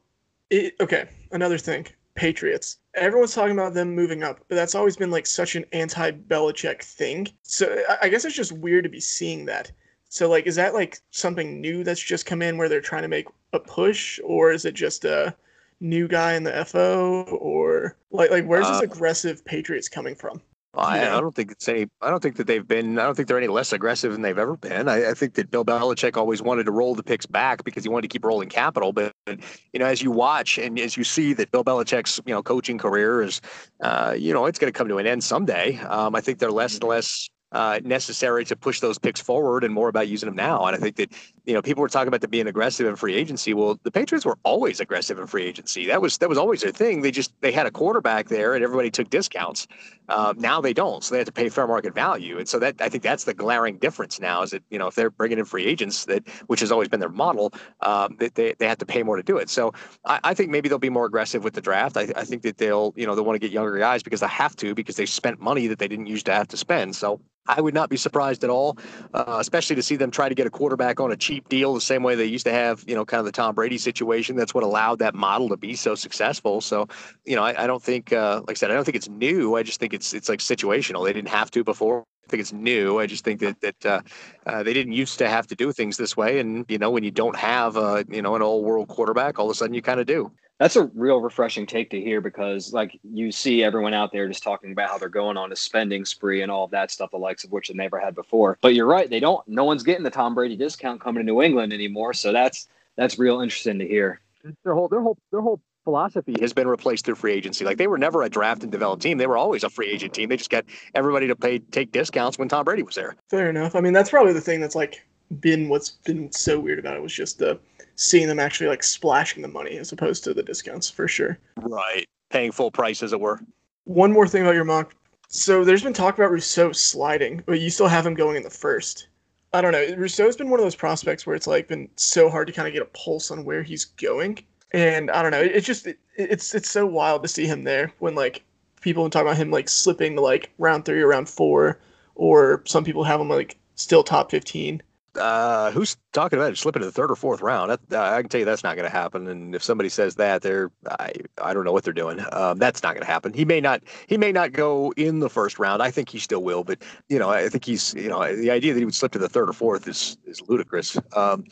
it, 0.50 0.74
okay. 0.80 1.08
Another 1.32 1.60
thing, 1.60 1.86
Patriots. 2.16 2.78
Everyone's 2.96 3.36
talking 3.36 3.52
about 3.52 3.74
them 3.74 3.94
moving 3.94 4.24
up, 4.24 4.40
but 4.48 4.56
that's 4.56 4.76
always 4.76 4.96
been 4.96 5.12
like 5.12 5.26
such 5.26 5.56
an 5.56 5.66
anti-Belichick 5.74 6.82
thing. 6.82 7.28
So 7.44 7.84
I 8.02 8.10
guess 8.10 8.26
it's 8.26 8.36
just 8.36 8.54
weird 8.54 8.86
to 8.86 8.90
be 8.90 9.02
seeing 9.02 9.46
that. 9.46 9.72
So 10.08 10.30
like, 10.30 10.48
is 10.48 10.56
that 10.56 10.74
like 10.74 11.00
something 11.12 11.60
new 11.60 11.84
that's 11.84 12.02
just 12.02 12.26
come 12.26 12.42
in 12.42 12.58
where 12.58 12.70
they're 12.70 12.82
trying 12.82 13.02
to 13.02 13.10
make 13.10 13.28
a 13.54 13.60
push, 13.60 14.20
or 14.24 14.52
is 14.52 14.66
it 14.66 14.74
just 14.74 15.04
a 15.04 15.36
new 15.82 16.08
guy 16.08 16.34
in 16.34 16.44
the 16.44 16.66
FO 16.66 17.24
or 17.24 17.98
like 18.12 18.32
like 18.32 18.46
where's 18.46 18.68
this 18.68 18.82
uh, 18.82 18.86
aggressive 18.86 19.44
Patriots 19.44 19.90
coming 19.90 20.16
from? 20.16 20.42
I, 20.78 21.18
I, 21.18 21.22
don't 21.22 21.36
think 21.36 21.52
it's 21.52 21.68
any. 21.68 21.88
I 22.02 22.10
don't 22.10 22.22
think 22.22 22.36
that 22.38 22.48
they've 22.48 22.68
been. 22.68 23.00
I 23.00 23.04
don't 23.04 23.16
think 23.16 23.28
they're 23.28 23.38
any 23.38 23.48
less 23.48 23.74
aggressive 23.74 24.12
than 24.12 24.22
they've 24.22 24.38
ever 24.38 24.58
been. 24.58 24.88
I, 24.88 25.12
I, 25.12 25.14
think 25.14 25.36
that 25.36 25.52
Bill 25.52 25.66
Belichick 25.66 26.18
always 26.18 26.42
wanted 26.42 26.66
to 26.66 26.72
roll 26.72 26.96
the 26.96 27.04
picks 27.04 27.26
back 27.26 27.64
because 27.64 27.84
he 27.84 27.90
wanted 27.90 28.04
to 28.04 28.08
keep 28.08 28.26
rolling 28.26 28.50
capital. 28.50 28.94
But 28.94 29.14
you 29.28 29.80
know, 29.80 29.86
as 29.86 30.02
you 30.02 30.12
watch 30.12 30.58
and 30.58 30.80
as 30.80 30.98
you 30.98 31.04
see 31.04 31.34
that 31.34 31.52
Bill 31.52 31.64
Belichick's 31.64 32.20
you 32.26 32.34
know 32.34 32.44
coaching 32.44 32.78
career 32.78 33.22
is, 33.22 33.42
uh, 33.82 34.16
you 34.18 34.34
know, 34.34 34.46
it's 34.46 34.60
going 34.60 34.72
to 34.72 34.78
come 34.78 34.88
to 34.88 34.98
an 34.98 35.08
end 35.08 35.24
someday. 35.24 35.78
Um, 35.80 36.16
I 36.16 36.22
think 36.22 36.40
they're 36.40 36.52
less 36.52 36.76
and 36.76 36.84
less 36.84 37.30
uh, 37.52 37.80
necessary 37.84 38.44
to 38.46 38.56
push 38.56 38.80
those 38.82 39.00
picks 39.00 39.22
forward 39.22 39.64
and 39.64 39.74
more 39.74 39.88
about 39.88 40.08
using 40.08 40.28
them 40.28 40.36
now. 40.36 40.66
And 40.66 40.76
I 40.76 40.80
think 40.80 40.98
that, 40.98 41.14
you 41.46 41.54
know, 41.54 41.62
people 41.62 41.82
were 41.82 41.90
talking 41.90 42.08
about 42.08 42.22
them 42.22 42.30
being 42.30 42.48
aggressive 42.48 42.88
in 42.88 42.96
free 42.96 43.16
agency. 43.16 43.54
Well, 43.54 43.80
the 43.84 43.92
Patriots 43.92 44.26
were 44.26 44.38
always 44.44 44.80
aggressive 44.80 45.20
in 45.20 45.28
free 45.28 45.44
agency. 45.44 45.86
That 45.86 46.02
was 46.02 46.18
that 46.18 46.30
was 46.30 46.38
always 46.38 46.62
their 46.62 46.72
thing. 46.72 47.02
They 47.02 47.12
just 47.12 47.34
they 47.42 47.52
had 47.52 47.68
a 47.68 47.72
quarterback 47.72 48.30
there 48.30 48.56
and 48.56 48.64
everybody 48.64 48.90
took 48.90 49.10
discounts. 49.10 49.68
Uh, 50.10 50.34
now 50.38 50.62
they 50.62 50.74
don't, 50.74 51.04
so 51.04 51.14
they 51.14 51.20
have 51.20 51.26
to 51.26 51.32
pay 51.32 51.50
fair 51.50 51.68
market 51.68 51.94
value. 51.94 52.38
And 52.38 52.48
so 52.48 52.60
that 52.60 52.76
I 52.80 52.90
think 52.90 53.04
that's 53.04 53.24
the 53.24 53.34
glaring 53.34 53.78
difference 53.78 54.20
now 54.20 54.42
is 54.42 54.52
that 54.52 54.64
you 54.70 54.80
know 54.80 54.88
if 54.88 54.96
they're 54.96 55.10
bringing 55.10 55.40
in 55.40 55.46
free 55.46 55.66
agents 55.66 56.06
that 56.06 56.28
which 56.48 56.60
has 56.60 56.72
always 56.72 56.90
been 56.90 57.00
their 57.00 57.10
model, 57.10 57.54
um, 57.82 58.16
that 58.20 58.36
they, 58.36 58.54
they 58.58 58.68
have 58.68 58.80
to 58.80 58.86
pay 58.86 59.04
more 59.04 59.16
to 59.16 59.24
do 59.24 59.38
it. 59.38 59.50
So 59.50 59.74
I, 60.06 60.20
I 60.24 60.34
think 60.34 60.50
maybe 60.50 60.70
they'll 60.70 60.80
be 60.80 60.90
more 60.90 61.06
aggressive 61.06 61.44
with 61.44 61.54
the 61.54 61.62
draft. 61.62 61.98
I, 61.98 62.08
I 62.16 62.24
think 62.24 62.42
that 62.44 62.58
they'll 62.58 62.94
you 62.96 63.06
know 63.06 63.16
they 63.16 63.22
want 63.22 63.36
to 63.36 63.40
get 63.40 63.52
younger 63.52 63.78
guys 63.78 64.04
because 64.04 64.22
they 64.22 64.28
have 64.28 64.56
to 64.58 64.74
because 64.74 64.96
they 64.96 65.06
spent 65.06 65.40
money 65.40 65.68
that 65.68 65.80
they 65.80 65.88
didn't 65.88 66.08
used 66.08 66.26
to 66.26 66.34
have 66.34 66.48
to 66.50 66.58
spend. 66.58 66.96
So 66.96 67.22
I 67.48 67.62
would 67.62 67.74
not 67.74 67.90
be 67.90 67.98
surprised 67.98 68.44
at 68.44 68.50
all, 68.50 68.78
uh, 69.14 69.38
especially 69.40 69.76
to 69.76 69.84
see 69.84 69.96
them 69.96 70.10
try 70.10 70.30
to 70.30 70.36
get 70.36 70.48
a 70.48 70.50
quarterback 70.50 71.00
on 71.00 71.12
a 71.12 71.16
cheap 71.16 71.35
deal 71.42 71.74
the 71.74 71.82
same 71.82 72.04
way 72.04 72.16
they 72.16 72.26
used 72.26 72.46
to 72.46 72.52
have, 72.52 72.84
you 72.88 72.96
know, 72.96 73.06
kind 73.06 73.20
of 73.20 73.26
the 73.26 73.32
Tom 73.32 73.56
Brady 73.56 73.78
situation. 73.78 74.36
That's 74.36 74.54
what 74.54 74.64
allowed 74.64 75.00
that 75.00 75.16
model 75.16 75.50
to 75.50 75.58
be 75.58 75.76
so 75.76 75.96
successful. 75.96 76.62
So, 76.62 76.88
you 77.26 77.36
know, 77.36 77.44
I, 77.44 77.64
I 77.64 77.68
don't 77.68 77.82
think, 77.82 78.14
uh, 78.14 78.42
like 78.48 78.52
I 78.52 78.60
said, 78.60 78.72
I 78.72 78.74
don't 78.74 78.84
think 78.84 78.96
it's 78.96 79.10
new. 79.10 79.56
I 79.56 79.64
just 79.64 79.80
think 79.80 79.94
it's 79.94 80.14
it's 80.14 80.30
like 80.30 80.40
situational. 80.40 81.06
They 81.06 81.14
didn't 81.14 81.30
have 81.30 81.52
to 81.52 81.64
before. 81.64 82.04
I 82.26 82.30
think 82.30 82.42
it's 82.42 82.54
new. 82.54 83.00
I 83.00 83.06
just 83.06 83.24
think 83.24 83.40
that 83.42 83.62
that 83.62 83.86
uh, 83.86 84.02
uh, 84.46 84.64
they 84.64 84.74
didn't 84.74 84.94
used 84.94 85.20
to 85.20 85.30
have 85.30 85.46
to 85.48 85.56
do 85.56 85.72
things 85.72 85.98
this 85.98 86.18
way, 86.18 86.40
and 86.40 86.66
you 86.70 86.80
know, 86.80 86.90
when 86.90 87.04
you 87.04 87.12
don't 87.12 87.36
have 87.36 87.78
a 87.78 88.04
you 88.10 88.22
know 88.22 88.36
an 88.36 88.42
old 88.42 88.66
world 88.66 88.88
quarterback, 88.88 89.38
all 89.38 89.46
of 89.46 89.52
a 89.52 89.56
sudden 89.56 89.76
you 89.76 89.82
kind 89.82 90.00
of 90.00 90.08
do 90.08 90.32
that's 90.60 90.76
a 90.76 90.86
real 90.96 91.20
refreshing 91.20 91.66
take 91.66 91.90
to 91.90 92.00
hear 92.00 92.22
because 92.22 92.74
like 92.74 92.98
you 93.04 93.32
see 93.32 93.64
everyone 93.64 93.94
out 93.94 94.12
there 94.12 94.28
just 94.28 94.44
talking 94.44 94.72
about 94.72 94.90
how 94.90 94.98
they're 94.98 95.10
going 95.10 95.38
on 95.38 95.52
a 95.52 95.56
spending 95.56 96.06
spree 96.06 96.42
and 96.42 96.52
all 96.52 96.66
of 96.66 96.72
that 96.72 96.92
stuff 96.92 97.12
the 97.12 97.18
likes 97.18 97.44
of 97.44 97.52
which 97.52 97.68
they 97.68 97.74
never 97.74 98.00
had 98.00 98.16
before. 98.16 98.58
But 98.62 98.74
you're 98.74 98.86
right 98.86 99.10
they 99.10 99.20
don't 99.20 99.46
no 99.48 99.64
one's 99.64 99.84
getting 99.84 100.04
the 100.04 100.10
tom 100.10 100.36
brady 100.36 100.56
discount 100.56 101.02
coming 101.02 101.22
to 101.22 101.26
new 101.26 101.42
england 101.42 101.74
anymore. 101.74 102.14
So 102.14 102.32
that's 102.32 102.68
that's 102.96 103.20
real 103.20 103.42
interesting 103.42 103.80
to 103.80 103.88
hear. 103.88 104.22
Their 104.64 104.74
whole 104.74 104.88
their 104.88 105.02
whole 105.02 105.18
their 105.32 105.42
whole 105.42 105.60
philosophy 105.84 106.36
has 106.40 106.54
been 106.54 106.68
replaced 106.68 107.06
through 107.06 107.16
free 107.16 107.34
agency. 107.34 107.66
Like 107.66 107.78
they 107.78 107.88
were 107.88 107.98
never 107.98 108.24
a 108.24 108.30
draft 108.30 108.64
and 108.64 108.72
develop 108.72 109.02
team. 109.02 109.18
They 109.18 109.28
were 109.28 109.38
always 109.38 109.64
a 109.64 109.70
free 109.70 109.90
agent 109.90 110.14
team. 110.14 110.30
They 110.30 110.38
just 110.38 110.50
got 110.50 110.66
everybody 110.96 111.28
to 111.28 111.36
pay 111.36 111.60
take 111.60 111.92
discounts 111.92 112.40
when 112.40 112.48
tom 112.48 112.64
brady 112.66 112.84
was 112.84 112.96
there. 112.96 113.16
Fair 113.30 113.50
enough. 113.50 113.76
I 113.76 113.82
mean 113.82 113.94
that's 113.94 114.10
probably 114.10 114.34
the 114.34 114.42
thing 114.42 114.62
that's 114.62 114.76
like 114.76 115.06
been 115.40 115.70
what's 115.70 115.90
been 115.90 116.32
so 116.32 116.60
weird 116.60 116.80
about 116.80 116.96
it 116.96 117.02
was 117.02 117.14
just 117.14 117.40
the 117.40 117.60
seeing 117.96 118.28
them 118.28 118.40
actually 118.40 118.68
like 118.68 118.84
splashing 118.84 119.42
the 119.42 119.48
money 119.48 119.78
as 119.78 119.92
opposed 119.92 120.24
to 120.24 120.34
the 120.34 120.44
discounts 120.44 120.90
for 120.90 121.08
sure. 121.08 121.38
Right. 121.58 122.06
Paying 122.30 122.52
full 122.52 122.72
price 122.72 123.02
as 123.02 123.14
it 123.14 123.20
were. 123.20 123.40
One 123.86 124.12
more 124.12 124.28
thing 124.28 124.42
about 124.42 124.56
your 124.56 124.66
mock 124.66 124.96
So 125.30 125.64
there's 125.64 125.84
been 125.84 125.94
talk 125.94 126.16
about 126.16 126.32
Rousseau 126.32 126.72
sliding, 126.72 127.44
but 127.46 127.60
you 127.60 127.70
still 127.70 127.88
have 127.88 128.06
him 128.06 128.14
going 128.14 128.36
in 128.36 128.44
the 128.44 128.50
first. 128.50 129.08
I 129.54 129.62
don't 129.62 129.72
know. 129.72 129.96
Rousseau's 129.96 130.36
been 130.36 130.50
one 130.50 130.60
of 130.60 130.66
those 130.66 130.76
prospects 130.76 131.26
where 131.26 131.36
it's 131.36 131.48
like 131.48 131.68
been 131.68 131.90
so 131.96 132.30
hard 132.30 132.48
to 132.48 132.54
kind 132.54 132.68
of 132.68 132.74
get 132.74 132.82
a 132.82 132.86
pulse 132.88 133.32
on 133.32 133.46
where 133.46 133.64
he's 133.64 133.86
going, 133.86 134.40
and 134.72 135.10
I 135.10 135.22
don't 135.22 135.32
know. 135.32 135.42
It's 135.42 135.66
just 135.66 135.88
it, 135.88 135.98
it's 136.18 136.54
it's 136.54 136.70
so 136.70 136.86
wild 136.86 137.22
to 137.24 137.30
see 137.30 137.46
him 137.46 137.64
there 137.64 137.94
when 138.00 138.16
like 138.16 138.44
people 138.82 139.10
talk 139.10 139.22
about 139.22 139.38
him 139.38 139.52
like 139.52 139.70
slipping 139.70 140.16
to 140.16 140.22
like 140.22 140.52
round 140.58 140.84
three 140.84 141.02
or 141.02 141.08
round 141.08 141.30
four, 141.30 141.80
or 142.16 142.64
some 142.66 142.84
people 142.84 143.06
have 143.06 143.22
him 143.22 143.30
like 143.30 143.58
still 143.76 144.04
top 144.04 144.30
fifteen 144.30 144.82
uh, 145.18 145.72
who's 145.72 145.98
talking 146.14 146.38
about 146.38 146.52
it 146.52 146.58
slipping 146.58 146.82
to 146.82 146.86
the 146.86 146.92
third 146.92 147.12
or 147.12 147.16
fourth 147.16 147.42
round? 147.42 147.72
That, 147.72 147.80
uh, 147.92 148.16
I 148.16 148.22
can 148.22 148.30
tell 148.30 148.40
you 148.40 148.46
that's 148.46 148.64
not 148.64 148.76
going 148.76 148.90
to 148.90 148.96
happen. 148.96 149.28
And 149.28 149.56
if 149.56 149.64
somebody 149.64 149.90
says 149.90 150.16
that, 150.16 150.42
they're 150.42 150.72
I, 150.90 151.14
I 151.42 151.54
don't 151.54 151.66
know 151.66 151.72
what 151.72 151.84
they're 151.84 151.94
doing. 151.94 152.20
Um, 152.32 152.58
that's 152.58 152.84
not 152.84 152.94
going 152.94 153.06
to 153.06 153.12
happen. 153.12 153.34
He 153.34 153.46
may 153.46 153.62
not 153.62 153.82
he 154.08 154.18
may 154.18 154.32
not 154.32 154.52
go 154.52 154.94
in 154.98 155.20
the 155.20 155.30
first 155.30 155.60
round. 155.60 155.82
I 155.82 155.92
think 155.92 156.10
he 156.10 156.20
still 156.20 156.44
will, 156.44 156.64
but 156.64 156.82
you 157.10 157.20
know 157.20 157.30
I 157.30 157.50
think 157.50 157.66
he's 157.66 157.94
you 157.94 158.10
know 158.10 158.36
the 158.36 158.52
idea 158.52 158.74
that 158.74 158.80
he 158.80 158.86
would 158.86 158.96
slip 158.96 159.12
to 159.14 159.20
the 159.20 159.30
third 159.30 159.50
or 159.50 159.54
fourth 159.54 159.88
is 159.88 160.18
is 160.26 160.42
ludicrous. 160.48 160.98
Um, 161.16 161.46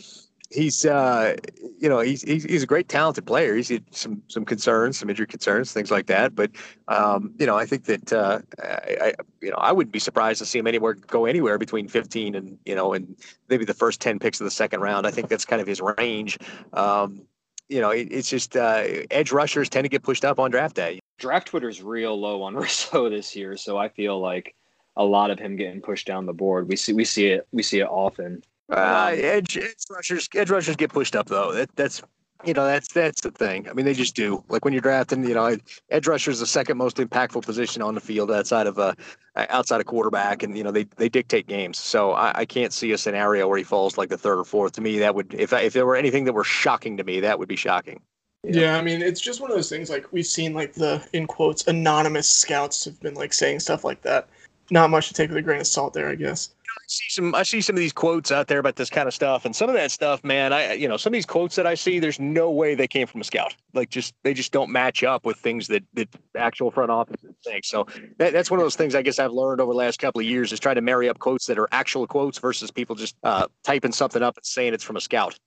he's 0.53 0.85
uh, 0.85 1.35
you 1.79 1.89
know 1.89 1.99
he's, 1.99 2.21
he's 2.21 2.63
a 2.63 2.67
great 2.67 2.87
talented 2.87 3.25
player. 3.25 3.55
He's 3.55 3.69
had 3.69 3.83
some 3.93 4.21
some 4.27 4.45
concerns, 4.45 4.99
some 4.99 5.09
injury 5.09 5.27
concerns, 5.27 5.73
things 5.73 5.91
like 5.91 6.05
that. 6.07 6.35
But 6.35 6.51
um, 6.87 7.33
you 7.39 7.45
know 7.45 7.57
I 7.57 7.65
think 7.65 7.85
that 7.85 8.13
uh, 8.13 8.39
I, 8.61 8.95
I, 9.01 9.13
you 9.41 9.49
know 9.49 9.57
I 9.57 9.71
wouldn't 9.71 9.91
be 9.91 9.99
surprised 9.99 10.39
to 10.39 10.45
see 10.45 10.59
him 10.59 10.67
anywhere 10.67 10.93
go 10.93 11.25
anywhere 11.25 11.57
between 11.57 11.87
15 11.87 12.35
and 12.35 12.57
you 12.65 12.75
know 12.75 12.93
and 12.93 13.15
maybe 13.49 13.65
the 13.65 13.73
first 13.73 13.99
10 14.01 14.19
picks 14.19 14.39
of 14.39 14.45
the 14.45 14.51
second 14.51 14.81
round. 14.81 15.07
I 15.07 15.11
think 15.11 15.27
that's 15.27 15.45
kind 15.45 15.61
of 15.61 15.67
his 15.67 15.81
range. 15.81 16.37
Um, 16.73 17.23
you 17.69 17.81
know 17.81 17.89
it, 17.89 18.07
it's 18.11 18.29
just 18.29 18.55
uh, 18.55 18.83
edge 19.11 19.31
rushers 19.31 19.69
tend 19.69 19.85
to 19.85 19.89
get 19.89 20.03
pushed 20.03 20.23
up 20.23 20.39
on 20.39 20.51
draft 20.51 20.75
day. 20.75 20.99
Draft 21.17 21.47
Twitter's 21.47 21.81
real 21.81 22.19
low 22.19 22.43
on 22.43 22.55
Rousseau 22.55 23.09
this 23.09 23.35
year, 23.35 23.57
so 23.57 23.77
I 23.77 23.89
feel 23.89 24.19
like 24.19 24.55
a 24.95 25.03
lot 25.03 25.31
of 25.31 25.39
him 25.39 25.55
getting 25.55 25.81
pushed 25.81 26.05
down 26.05 26.27
the 26.27 26.33
board. 26.33 26.67
We 26.67 26.75
see 26.75 26.93
we 26.93 27.05
see 27.05 27.27
it 27.27 27.47
we 27.51 27.63
see 27.63 27.79
it 27.79 27.87
often. 27.87 28.43
Uh, 28.71 29.11
edge, 29.13 29.57
edge 29.57 29.75
rushers, 29.89 30.29
edge 30.35 30.49
rushers 30.49 30.75
get 30.75 30.91
pushed 30.91 31.15
up 31.15 31.27
though. 31.27 31.51
That, 31.51 31.75
that's 31.75 32.01
you 32.45 32.53
know 32.53 32.65
that's 32.65 32.91
that's 32.91 33.21
the 33.21 33.31
thing. 33.31 33.67
I 33.69 33.73
mean, 33.73 33.85
they 33.85 33.93
just 33.93 34.15
do. 34.15 34.43
Like 34.49 34.65
when 34.65 34.73
you're 34.73 34.81
drafting, 34.81 35.23
you 35.23 35.33
know, 35.33 35.57
edge 35.89 36.07
rusher 36.07 36.31
is 36.31 36.39
the 36.39 36.45
second 36.45 36.77
most 36.77 36.97
impactful 36.97 37.43
position 37.43 37.81
on 37.81 37.95
the 37.95 38.01
field 38.01 38.31
outside 38.31 38.67
of 38.67 38.79
uh 38.79 38.93
outside 39.35 39.79
of 39.79 39.87
quarterback, 39.87 40.43
and 40.43 40.57
you 40.57 40.63
know 40.63 40.71
they 40.71 40.83
they 40.97 41.09
dictate 41.09 41.47
games. 41.47 41.77
So 41.79 42.11
I, 42.11 42.39
I 42.39 42.45
can't 42.45 42.73
see 42.73 42.91
a 42.91 42.97
scenario 42.97 43.47
where 43.47 43.57
he 43.57 43.63
falls 43.63 43.97
like 43.97 44.09
the 44.09 44.17
third 44.17 44.39
or 44.39 44.43
fourth. 44.43 44.73
To 44.73 44.81
me, 44.81 44.99
that 44.99 45.15
would 45.15 45.33
if 45.33 45.53
if 45.53 45.73
there 45.73 45.85
were 45.85 45.95
anything 45.95 46.25
that 46.25 46.33
were 46.33 46.43
shocking 46.43 46.97
to 46.97 47.03
me, 47.03 47.19
that 47.19 47.39
would 47.39 47.49
be 47.49 47.55
shocking. 47.55 48.01
Yeah. 48.43 48.61
yeah, 48.61 48.77
I 48.77 48.81
mean, 48.81 49.01
it's 49.01 49.21
just 49.21 49.39
one 49.39 49.51
of 49.51 49.55
those 49.55 49.69
things. 49.69 49.89
Like 49.89 50.11
we've 50.11 50.25
seen, 50.25 50.53
like 50.53 50.73
the 50.73 51.05
in 51.13 51.27
quotes 51.27 51.65
anonymous 51.67 52.29
scouts 52.29 52.83
have 52.85 52.99
been 52.99 53.13
like 53.13 53.33
saying 53.33 53.61
stuff 53.61 53.83
like 53.83 54.01
that. 54.01 54.27
Not 54.69 54.89
much 54.89 55.07
to 55.09 55.13
take 55.13 55.29
with 55.29 55.37
a 55.37 55.41
grain 55.41 55.61
of 55.61 55.67
salt 55.67 55.93
there, 55.93 56.09
I 56.09 56.15
guess. 56.15 56.49
I 56.75 56.85
see 56.87 57.09
some 57.09 57.35
I 57.35 57.43
see 57.43 57.61
some 57.61 57.75
of 57.75 57.79
these 57.79 57.93
quotes 57.93 58.31
out 58.31 58.47
there 58.47 58.59
about 58.59 58.75
this 58.75 58.89
kind 58.89 59.07
of 59.07 59.13
stuff, 59.13 59.45
and 59.45 59.55
some 59.55 59.69
of 59.69 59.75
that 59.75 59.91
stuff, 59.91 60.23
man. 60.23 60.51
I 60.51 60.73
you 60.73 60.87
know 60.87 60.97
some 60.97 61.11
of 61.11 61.15
these 61.15 61.25
quotes 61.25 61.55
that 61.55 61.67
I 61.67 61.75
see, 61.75 61.99
there's 61.99 62.19
no 62.19 62.49
way 62.51 62.75
they 62.75 62.87
came 62.87 63.07
from 63.07 63.21
a 63.21 63.23
scout. 63.23 63.55
Like 63.73 63.89
just 63.89 64.13
they 64.23 64.33
just 64.33 64.51
don't 64.51 64.71
match 64.71 65.03
up 65.03 65.25
with 65.25 65.37
things 65.37 65.67
that 65.67 65.83
that 65.93 66.09
actual 66.35 66.71
front 66.71 66.91
offices 66.91 67.35
think. 67.43 67.65
So 67.65 67.87
that, 68.17 68.33
that's 68.33 68.49
one 68.49 68.59
of 68.59 68.65
those 68.65 68.75
things 68.75 68.95
I 68.95 69.01
guess 69.01 69.19
I've 69.19 69.31
learned 69.31 69.61
over 69.61 69.71
the 69.71 69.77
last 69.77 69.99
couple 69.99 70.19
of 70.19 70.25
years 70.25 70.51
is 70.51 70.59
trying 70.59 70.75
to 70.75 70.81
marry 70.81 71.09
up 71.09 71.19
quotes 71.19 71.45
that 71.47 71.57
are 71.59 71.69
actual 71.71 72.07
quotes 72.07 72.39
versus 72.39 72.71
people 72.71 72.95
just 72.95 73.15
uh, 73.23 73.47
typing 73.63 73.91
something 73.91 74.23
up 74.23 74.37
and 74.37 74.45
saying 74.45 74.73
it's 74.73 74.83
from 74.83 74.95
a 74.95 75.01
scout 75.01 75.37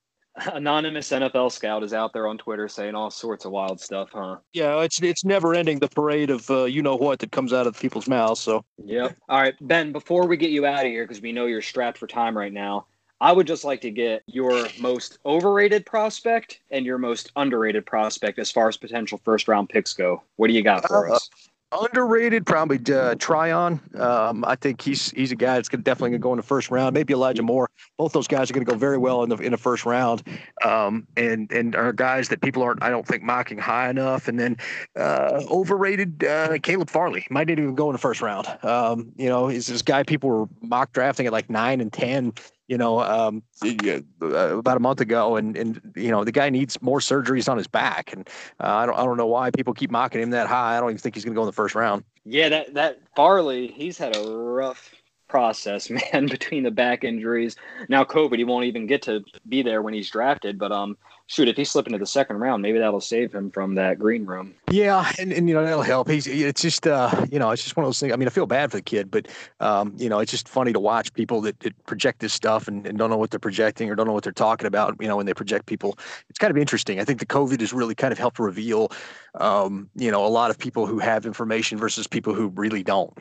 anonymous 0.52 1.10
NFL 1.10 1.52
scout 1.52 1.82
is 1.82 1.92
out 1.92 2.12
there 2.12 2.26
on 2.26 2.38
Twitter 2.38 2.68
saying 2.68 2.94
all 2.94 3.10
sorts 3.10 3.44
of 3.44 3.52
wild 3.52 3.80
stuff, 3.80 4.10
huh? 4.12 4.36
Yeah, 4.52 4.80
it's 4.80 5.02
it's 5.02 5.24
never 5.24 5.54
ending 5.54 5.78
the 5.78 5.88
parade 5.88 6.30
of 6.30 6.50
uh, 6.50 6.64
you 6.64 6.82
know 6.82 6.96
what 6.96 7.18
that 7.20 7.32
comes 7.32 7.52
out 7.52 7.66
of 7.66 7.78
people's 7.78 8.08
mouths. 8.08 8.40
So 8.40 8.64
yep. 8.84 9.16
All 9.28 9.40
right, 9.40 9.54
Ben. 9.60 9.92
Before 9.92 10.26
we 10.26 10.36
get 10.36 10.50
you 10.50 10.66
out 10.66 10.84
of 10.84 10.90
here, 10.90 11.04
because 11.04 11.22
we 11.22 11.32
know 11.32 11.46
you're 11.46 11.62
strapped 11.62 11.98
for 11.98 12.06
time 12.06 12.36
right 12.36 12.52
now, 12.52 12.86
I 13.20 13.32
would 13.32 13.46
just 13.46 13.64
like 13.64 13.80
to 13.82 13.90
get 13.90 14.22
your 14.26 14.68
most 14.78 15.18
overrated 15.24 15.86
prospect 15.86 16.60
and 16.70 16.84
your 16.84 16.98
most 16.98 17.32
underrated 17.36 17.86
prospect 17.86 18.38
as 18.38 18.50
far 18.50 18.68
as 18.68 18.76
potential 18.76 19.20
first 19.24 19.48
round 19.48 19.68
picks 19.68 19.94
go. 19.94 20.22
What 20.36 20.48
do 20.48 20.54
you 20.54 20.62
got 20.62 20.86
for 20.86 21.10
uh, 21.10 21.16
us? 21.16 21.30
Underrated, 21.72 22.46
probably 22.46 22.78
uh, 22.94 23.16
Tryon. 23.16 23.80
Um, 23.98 24.44
I 24.46 24.54
think 24.54 24.80
he's 24.80 25.10
he's 25.10 25.32
a 25.32 25.36
guy 25.36 25.56
that's 25.56 25.68
gonna, 25.68 25.82
definitely 25.82 26.10
going 26.10 26.20
to 26.20 26.22
go 26.22 26.32
in 26.32 26.36
the 26.36 26.44
first 26.44 26.70
round. 26.70 26.94
Maybe 26.94 27.12
Elijah 27.12 27.42
Moore. 27.42 27.68
Both 27.98 28.12
those 28.12 28.28
guys 28.28 28.48
are 28.48 28.54
going 28.54 28.64
to 28.64 28.70
go 28.70 28.78
very 28.78 28.98
well 28.98 29.24
in 29.24 29.28
the 29.28 29.36
in 29.38 29.50
the 29.50 29.58
first 29.58 29.84
round, 29.84 30.22
um, 30.64 31.08
and 31.16 31.50
and 31.50 31.74
are 31.74 31.92
guys 31.92 32.28
that 32.28 32.40
people 32.40 32.62
aren't 32.62 32.84
I 32.84 32.88
don't 32.88 33.06
think 33.06 33.24
mocking 33.24 33.58
high 33.58 33.90
enough. 33.90 34.28
And 34.28 34.38
then 34.38 34.56
uh, 34.94 35.42
overrated, 35.50 36.22
uh, 36.22 36.58
Caleb 36.62 36.88
Farley 36.88 37.26
might 37.30 37.48
not 37.48 37.58
even 37.58 37.74
go 37.74 37.90
in 37.90 37.94
the 37.94 37.98
first 37.98 38.22
round. 38.22 38.46
Um, 38.62 39.12
you 39.16 39.28
know, 39.28 39.48
he's 39.48 39.66
this 39.66 39.82
guy 39.82 40.04
people 40.04 40.30
were 40.30 40.46
mock 40.62 40.92
drafting 40.92 41.26
at 41.26 41.32
like 41.32 41.50
nine 41.50 41.80
and 41.80 41.92
ten 41.92 42.32
you 42.68 42.76
know, 42.76 43.00
um, 43.00 43.42
uh, 43.62 44.58
about 44.58 44.76
a 44.76 44.80
month 44.80 45.00
ago, 45.00 45.36
and 45.36 45.56
and 45.56 45.80
you 45.96 46.10
know 46.10 46.24
the 46.24 46.32
guy 46.32 46.50
needs 46.50 46.80
more 46.82 46.98
surgeries 46.98 47.48
on 47.48 47.56
his 47.56 47.66
back, 47.66 48.12
and 48.12 48.28
uh, 48.60 48.74
I 48.74 48.86
don't 48.86 48.98
I 48.98 49.04
don't 49.04 49.16
know 49.16 49.26
why 49.26 49.50
people 49.50 49.72
keep 49.72 49.90
mocking 49.90 50.20
him 50.20 50.30
that 50.30 50.48
high. 50.48 50.76
I 50.76 50.80
don't 50.80 50.90
even 50.90 50.98
think 50.98 51.14
he's 51.14 51.24
going 51.24 51.34
to 51.34 51.38
go 51.38 51.42
in 51.42 51.46
the 51.46 51.52
first 51.52 51.74
round. 51.74 52.04
Yeah, 52.24 52.48
that 52.48 52.74
that 52.74 53.00
Farley, 53.14 53.68
he's 53.68 53.98
had 53.98 54.16
a 54.16 54.22
rough 54.22 54.94
process, 55.36 55.90
man, 56.12 56.24
between 56.28 56.62
the 56.62 56.70
back 56.70 57.04
injuries. 57.04 57.56
Now 57.90 58.04
COVID, 58.04 58.38
he 58.38 58.44
won't 58.44 58.64
even 58.64 58.86
get 58.86 59.02
to 59.02 59.22
be 59.46 59.60
there 59.60 59.82
when 59.82 59.92
he's 59.92 60.08
drafted. 60.08 60.58
But 60.58 60.72
um, 60.72 60.96
shoot, 61.26 61.46
if 61.46 61.58
he 61.58 61.64
slip 61.64 61.86
into 61.86 61.98
the 61.98 62.06
second 62.06 62.38
round, 62.38 62.62
maybe 62.62 62.78
that'll 62.78 63.02
save 63.02 63.34
him 63.34 63.50
from 63.50 63.74
that 63.74 63.98
green 63.98 64.24
room. 64.24 64.54
Yeah, 64.70 65.12
and, 65.18 65.34
and 65.34 65.46
you 65.46 65.54
know 65.54 65.62
that'll 65.62 65.82
help. 65.82 66.08
He's 66.08 66.26
it's 66.26 66.62
just 66.62 66.86
uh 66.86 67.26
you 67.30 67.38
know 67.38 67.50
it's 67.50 67.62
just 67.62 67.76
one 67.76 67.84
of 67.84 67.88
those 67.88 68.00
things. 68.00 68.14
I 68.14 68.16
mean, 68.16 68.28
I 68.28 68.30
feel 68.30 68.46
bad 68.46 68.70
for 68.70 68.78
the 68.78 68.82
kid, 68.82 69.10
but 69.10 69.28
um 69.60 69.92
you 69.98 70.08
know 70.08 70.20
it's 70.20 70.30
just 70.30 70.48
funny 70.48 70.72
to 70.72 70.80
watch 70.80 71.12
people 71.12 71.42
that, 71.42 71.60
that 71.60 71.84
project 71.84 72.20
this 72.20 72.32
stuff 72.32 72.66
and, 72.66 72.86
and 72.86 72.96
don't 72.96 73.10
know 73.10 73.18
what 73.18 73.30
they're 73.30 73.38
projecting 73.38 73.90
or 73.90 73.94
don't 73.94 74.06
know 74.06 74.14
what 74.14 74.24
they're 74.24 74.32
talking 74.32 74.66
about. 74.66 74.96
You 75.00 75.06
know, 75.06 75.18
when 75.18 75.26
they 75.26 75.34
project 75.34 75.66
people, 75.66 75.98
it's 76.30 76.38
kind 76.38 76.50
of 76.50 76.56
interesting. 76.56 76.98
I 76.98 77.04
think 77.04 77.20
the 77.20 77.26
COVID 77.26 77.60
has 77.60 77.74
really 77.74 77.94
kind 77.94 78.10
of 78.10 78.18
helped 78.18 78.38
reveal 78.38 78.90
um 79.34 79.90
you 79.96 80.10
know 80.10 80.24
a 80.24 80.32
lot 80.40 80.50
of 80.50 80.58
people 80.58 80.86
who 80.86 80.98
have 80.98 81.26
information 81.26 81.76
versus 81.76 82.06
people 82.06 82.32
who 82.32 82.48
really 82.56 82.82
don't. 82.82 83.12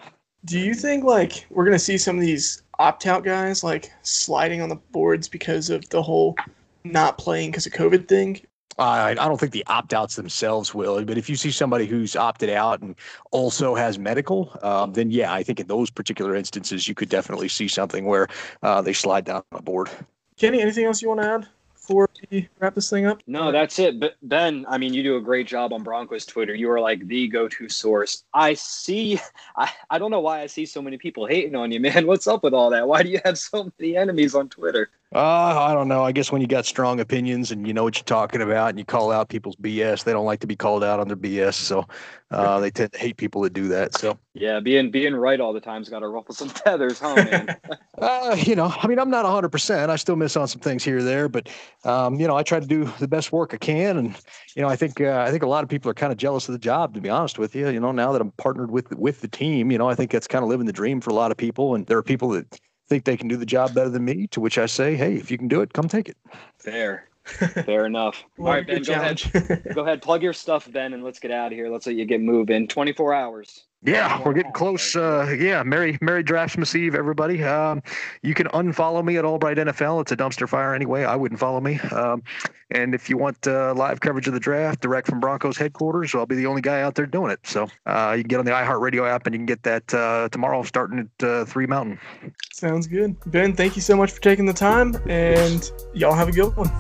Do 0.46 0.60
you 0.60 0.74
think 0.74 1.04
like 1.04 1.46
we're 1.50 1.66
gonna 1.66 1.80
see 1.80 1.98
some 1.98 2.16
of 2.16 2.22
these 2.22 2.62
opt 2.80 3.08
out 3.08 3.24
guys 3.24 3.64
like 3.64 3.92
sliding 4.04 4.62
on 4.62 4.70
the 4.70 4.76
boards 4.76 5.28
because 5.28 5.70
of 5.70 5.90
the 5.90 6.02
whole 6.02 6.36
not 6.84 7.18
playing 7.18 7.52
because 7.52 7.66
of 7.66 7.74
COVID 7.74 8.08
thing? 8.08 8.42
I, 8.78 9.12
I 9.12 9.14
don't 9.14 9.40
think 9.40 9.54
the 9.54 9.66
opt 9.68 9.94
outs 9.94 10.18
themselves 10.18 10.76
will, 10.76 11.04
but 11.06 11.18
if 11.18 11.30
you 11.30 11.38
see 11.38 11.50
somebody 11.50 11.86
who's 11.86 12.16
opted 12.16 12.50
out 12.50 12.82
and 12.82 12.96
also 13.32 13.74
has 13.74 13.98
medical, 13.98 14.52
um, 14.64 14.92
then 14.94 15.12
yeah, 15.12 15.34
I 15.34 15.44
think 15.44 15.62
in 15.62 15.68
those 15.68 15.90
particular 15.90 16.36
instances, 16.36 16.88
you 16.88 16.94
could 16.94 17.08
definitely 17.08 17.48
see 17.48 17.70
something 17.70 18.06
where 18.06 18.28
uh, 18.64 18.82
they 18.82 18.92
slide 18.92 19.26
down 19.26 19.38
on 19.38 19.58
the 19.58 19.62
board. 19.62 19.90
Kenny, 20.38 20.62
anything 20.62 20.86
else 20.86 21.02
you 21.02 21.08
want 21.08 21.22
to 21.22 21.28
add? 21.28 21.48
Wrap 22.60 22.76
this 22.76 22.90
thing 22.90 23.06
up? 23.06 23.22
No, 23.28 23.52
that's 23.52 23.80
it. 23.80 24.00
But 24.00 24.16
Ben, 24.22 24.66
I 24.68 24.78
mean, 24.78 24.94
you 24.94 25.04
do 25.04 25.18
a 25.18 25.22
great 25.22 25.48
job 25.48 25.74
on 25.74 25.84
Broncos 25.84 26.26
Twitter. 26.26 26.54
You 26.54 26.72
are 26.72 26.80
like 26.80 27.08
the 27.08 27.28
go-to 27.28 27.70
source. 27.70 28.24
I 28.34 28.54
see. 28.54 29.20
I, 29.58 29.72
I 29.90 29.98
don't 30.00 30.12
know 30.12 30.20
why 30.20 30.42
I 30.42 30.48
see 30.48 30.66
so 30.66 30.82
many 30.82 30.98
people 30.98 31.26
hating 31.26 31.56
on 31.56 31.72
you, 31.72 31.80
man. 31.80 32.08
What's 32.08 32.28
up 32.28 32.44
with 32.44 32.54
all 32.54 32.70
that? 32.72 32.88
Why 32.88 33.04
do 33.04 33.10
you 33.10 33.20
have 33.26 33.38
so 33.38 33.72
many 33.80 33.98
enemies 33.98 34.36
on 34.36 34.50
Twitter? 34.50 34.90
Uh, 35.16 35.58
I 35.62 35.74
don't 35.74 35.88
know. 35.88 36.04
I 36.04 36.12
guess 36.12 36.30
when 36.30 36.42
you 36.42 36.48
got 36.48 36.66
strong 36.66 37.00
opinions 37.00 37.50
and 37.50 37.66
you 37.66 37.74
know 37.74 37.86
what 37.86 37.96
you're 37.96 38.04
talking 38.04 38.42
about 38.42 38.72
and 38.72 38.78
you 38.78 38.84
call 38.84 39.14
out 39.14 39.30
people's 39.30 39.56
BS, 39.56 40.04
they 40.04 40.12
don't 40.12 40.26
like 40.26 40.42
to 40.42 40.48
be 40.48 40.58
called 40.58 40.84
out 40.84 41.00
on 41.00 41.08
their 41.08 41.16
BS. 41.16 41.54
So 41.54 41.86
uh, 42.32 42.60
they 42.60 42.70
tend 42.70 42.92
to 42.92 43.00
hate 43.00 43.16
people 43.16 43.42
that 43.44 43.54
do 43.54 43.70
that. 43.70 43.98
So 43.98 44.20
yeah, 44.34 44.60
being 44.60 44.92
being 44.92 45.16
right 45.16 45.40
all 45.40 45.54
the 45.54 45.62
time's 45.62 45.88
got 45.88 46.00
to 46.00 46.10
ruffle 46.10 46.36
some 46.36 46.50
feathers, 46.66 47.00
huh, 47.00 47.16
man? 47.16 47.58
uh, 47.98 48.36
you 48.38 48.58
know, 48.58 48.74
I 48.78 48.88
mean, 48.88 49.00
I'm 49.00 49.10
not 49.10 49.24
100. 49.24 49.48
percent 49.54 49.90
I 49.90 49.96
still 49.96 50.18
miss 50.18 50.36
on 50.36 50.50
some 50.50 50.60
things 50.60 50.84
here 50.84 50.98
or 50.98 51.04
there, 51.04 51.30
but 51.30 51.48
um, 51.86 52.20
you 52.20 52.28
know, 52.28 52.36
I 52.36 52.44
try 52.44 52.60
to 52.60 52.68
do 52.68 52.84
the 53.00 53.08
best 53.08 53.32
work 53.32 53.54
I 53.54 53.58
can, 53.58 53.96
and 53.96 54.18
you 54.54 54.64
know, 54.64 54.68
I 54.68 54.76
think 54.76 55.00
uh, 55.00 55.24
I 55.26 55.32
think 55.32 55.44
a 55.44 55.48
lot 55.48 55.64
of 55.64 55.70
people 55.70 55.90
are 55.90 55.94
kind 55.94 56.12
of 56.12 56.18
jealous 56.18 56.50
of 56.50 56.52
the 56.52 56.60
job. 56.60 56.94
To 56.94 57.00
be 57.00 57.10
honest 57.10 57.40
with 57.40 57.56
you, 57.56 57.70
you 57.70 57.80
know, 57.80 57.94
now 57.94 58.12
that 58.12 58.20
I'm 58.20 58.32
partnered 58.32 58.70
with 58.70 58.92
with 58.98 59.22
the 59.22 59.30
team, 59.30 59.72
you 59.72 59.78
know, 59.78 59.88
I 59.88 59.96
think 59.96 60.12
that's 60.12 60.28
kind 60.28 60.44
of 60.44 60.50
living 60.50 60.66
the 60.66 60.74
dream 60.74 61.00
for 61.00 61.12
a 61.12 61.14
lot 61.14 61.32
of 61.32 61.38
people, 61.38 61.74
and 61.74 61.86
there 61.86 61.98
are 61.98 62.04
people 62.04 62.32
that 62.32 62.60
think 62.88 63.04
they 63.04 63.18
can 63.18 63.28
do 63.28 63.38
the 63.38 63.46
job 63.46 63.74
better 63.74 63.90
than 63.90 64.06
me. 64.06 64.28
To 64.28 64.42
which 64.42 64.58
I 64.58 64.66
say, 64.66 64.96
hey, 64.96 65.16
if 65.16 65.32
you 65.32 65.38
can 65.38 65.48
do 65.48 65.62
it, 65.62 65.74
come 65.74 65.88
take 65.88 66.10
it. 66.10 66.18
Fair. 66.60 67.08
Fair 67.66 67.86
enough. 67.86 68.24
All 68.38 68.46
right, 68.46 68.66
Ben, 68.66 68.84
go 68.84 68.94
ahead. 68.94 69.22
go 69.74 69.82
ahead, 69.82 70.02
plug 70.02 70.22
your 70.22 70.34
stuff, 70.34 70.72
Ben, 70.72 70.94
and 70.94 71.04
let's 71.04 71.20
get 71.20 71.32
out 71.32 71.48
of 71.48 71.54
here. 71.54 71.70
Let's 71.70 71.88
let 71.88 71.96
you 71.96 72.06
get 72.06 72.22
moving. 72.22 72.68
24 72.68 73.14
hours. 73.14 73.66
Yeah, 73.86 74.22
we're 74.24 74.34
getting 74.34 74.52
close. 74.52 74.96
Uh, 74.96 75.36
yeah, 75.40 75.62
Merry 75.62 75.98
Merry 76.02 76.24
Draftsmas 76.24 76.76
Eve, 76.76 76.96
everybody. 76.96 77.44
Um, 77.44 77.84
you 78.24 78.34
can 78.34 78.48
unfollow 78.48 79.06
me 79.06 79.18
at 79.18 79.26
Albright 79.26 79.58
NFL. 79.58 80.02
It's 80.02 80.12
a 80.12 80.18
dumpster 80.18 80.50
fire 80.50 80.74
anyway. 80.74 81.04
I 81.04 81.16
wouldn't 81.16 81.40
follow 81.40 81.62
me. 81.62 81.80
Um, 81.92 82.24
and 82.72 82.96
if 82.96 83.12
you 83.12 83.18
want 83.18 83.46
uh, 83.48 83.76
live 83.76 84.00
coverage 84.00 84.28
of 84.28 84.34
the 84.34 84.40
draft 84.40 84.82
direct 84.82 85.08
from 85.08 85.20
Broncos 85.20 85.56
headquarters, 85.56 86.16
I'll 86.16 86.26
be 86.26 86.36
the 86.36 86.48
only 86.48 86.62
guy 86.62 86.82
out 86.82 86.96
there 86.96 87.06
doing 87.06 87.30
it. 87.30 87.40
So 87.44 87.68
uh, 87.86 88.16
you 88.18 88.24
can 88.24 88.30
get 88.30 88.40
on 88.40 88.46
the 88.46 88.52
iHeartRadio 88.52 89.08
app 89.08 89.28
and 89.28 89.36
you 89.36 89.40
can 89.40 89.46
get 89.46 89.62
that 89.64 89.94
uh, 89.94 90.30
tomorrow 90.32 90.64
starting 90.64 91.08
at 91.20 91.28
uh, 91.28 91.46
three 91.46 91.68
Mountain. 91.68 92.00
Sounds 92.54 92.88
good, 92.88 93.16
Ben. 93.28 93.56
Thank 93.56 93.76
you 93.76 93.84
so 93.84 93.96
much 93.96 94.12
for 94.12 94.22
taking 94.22 94.46
the 94.46 94.54
time, 94.54 94.96
and 95.08 95.72
y'all 95.94 96.14
have 96.14 96.28
a 96.28 96.32
good 96.32 96.56
one. 96.56 96.72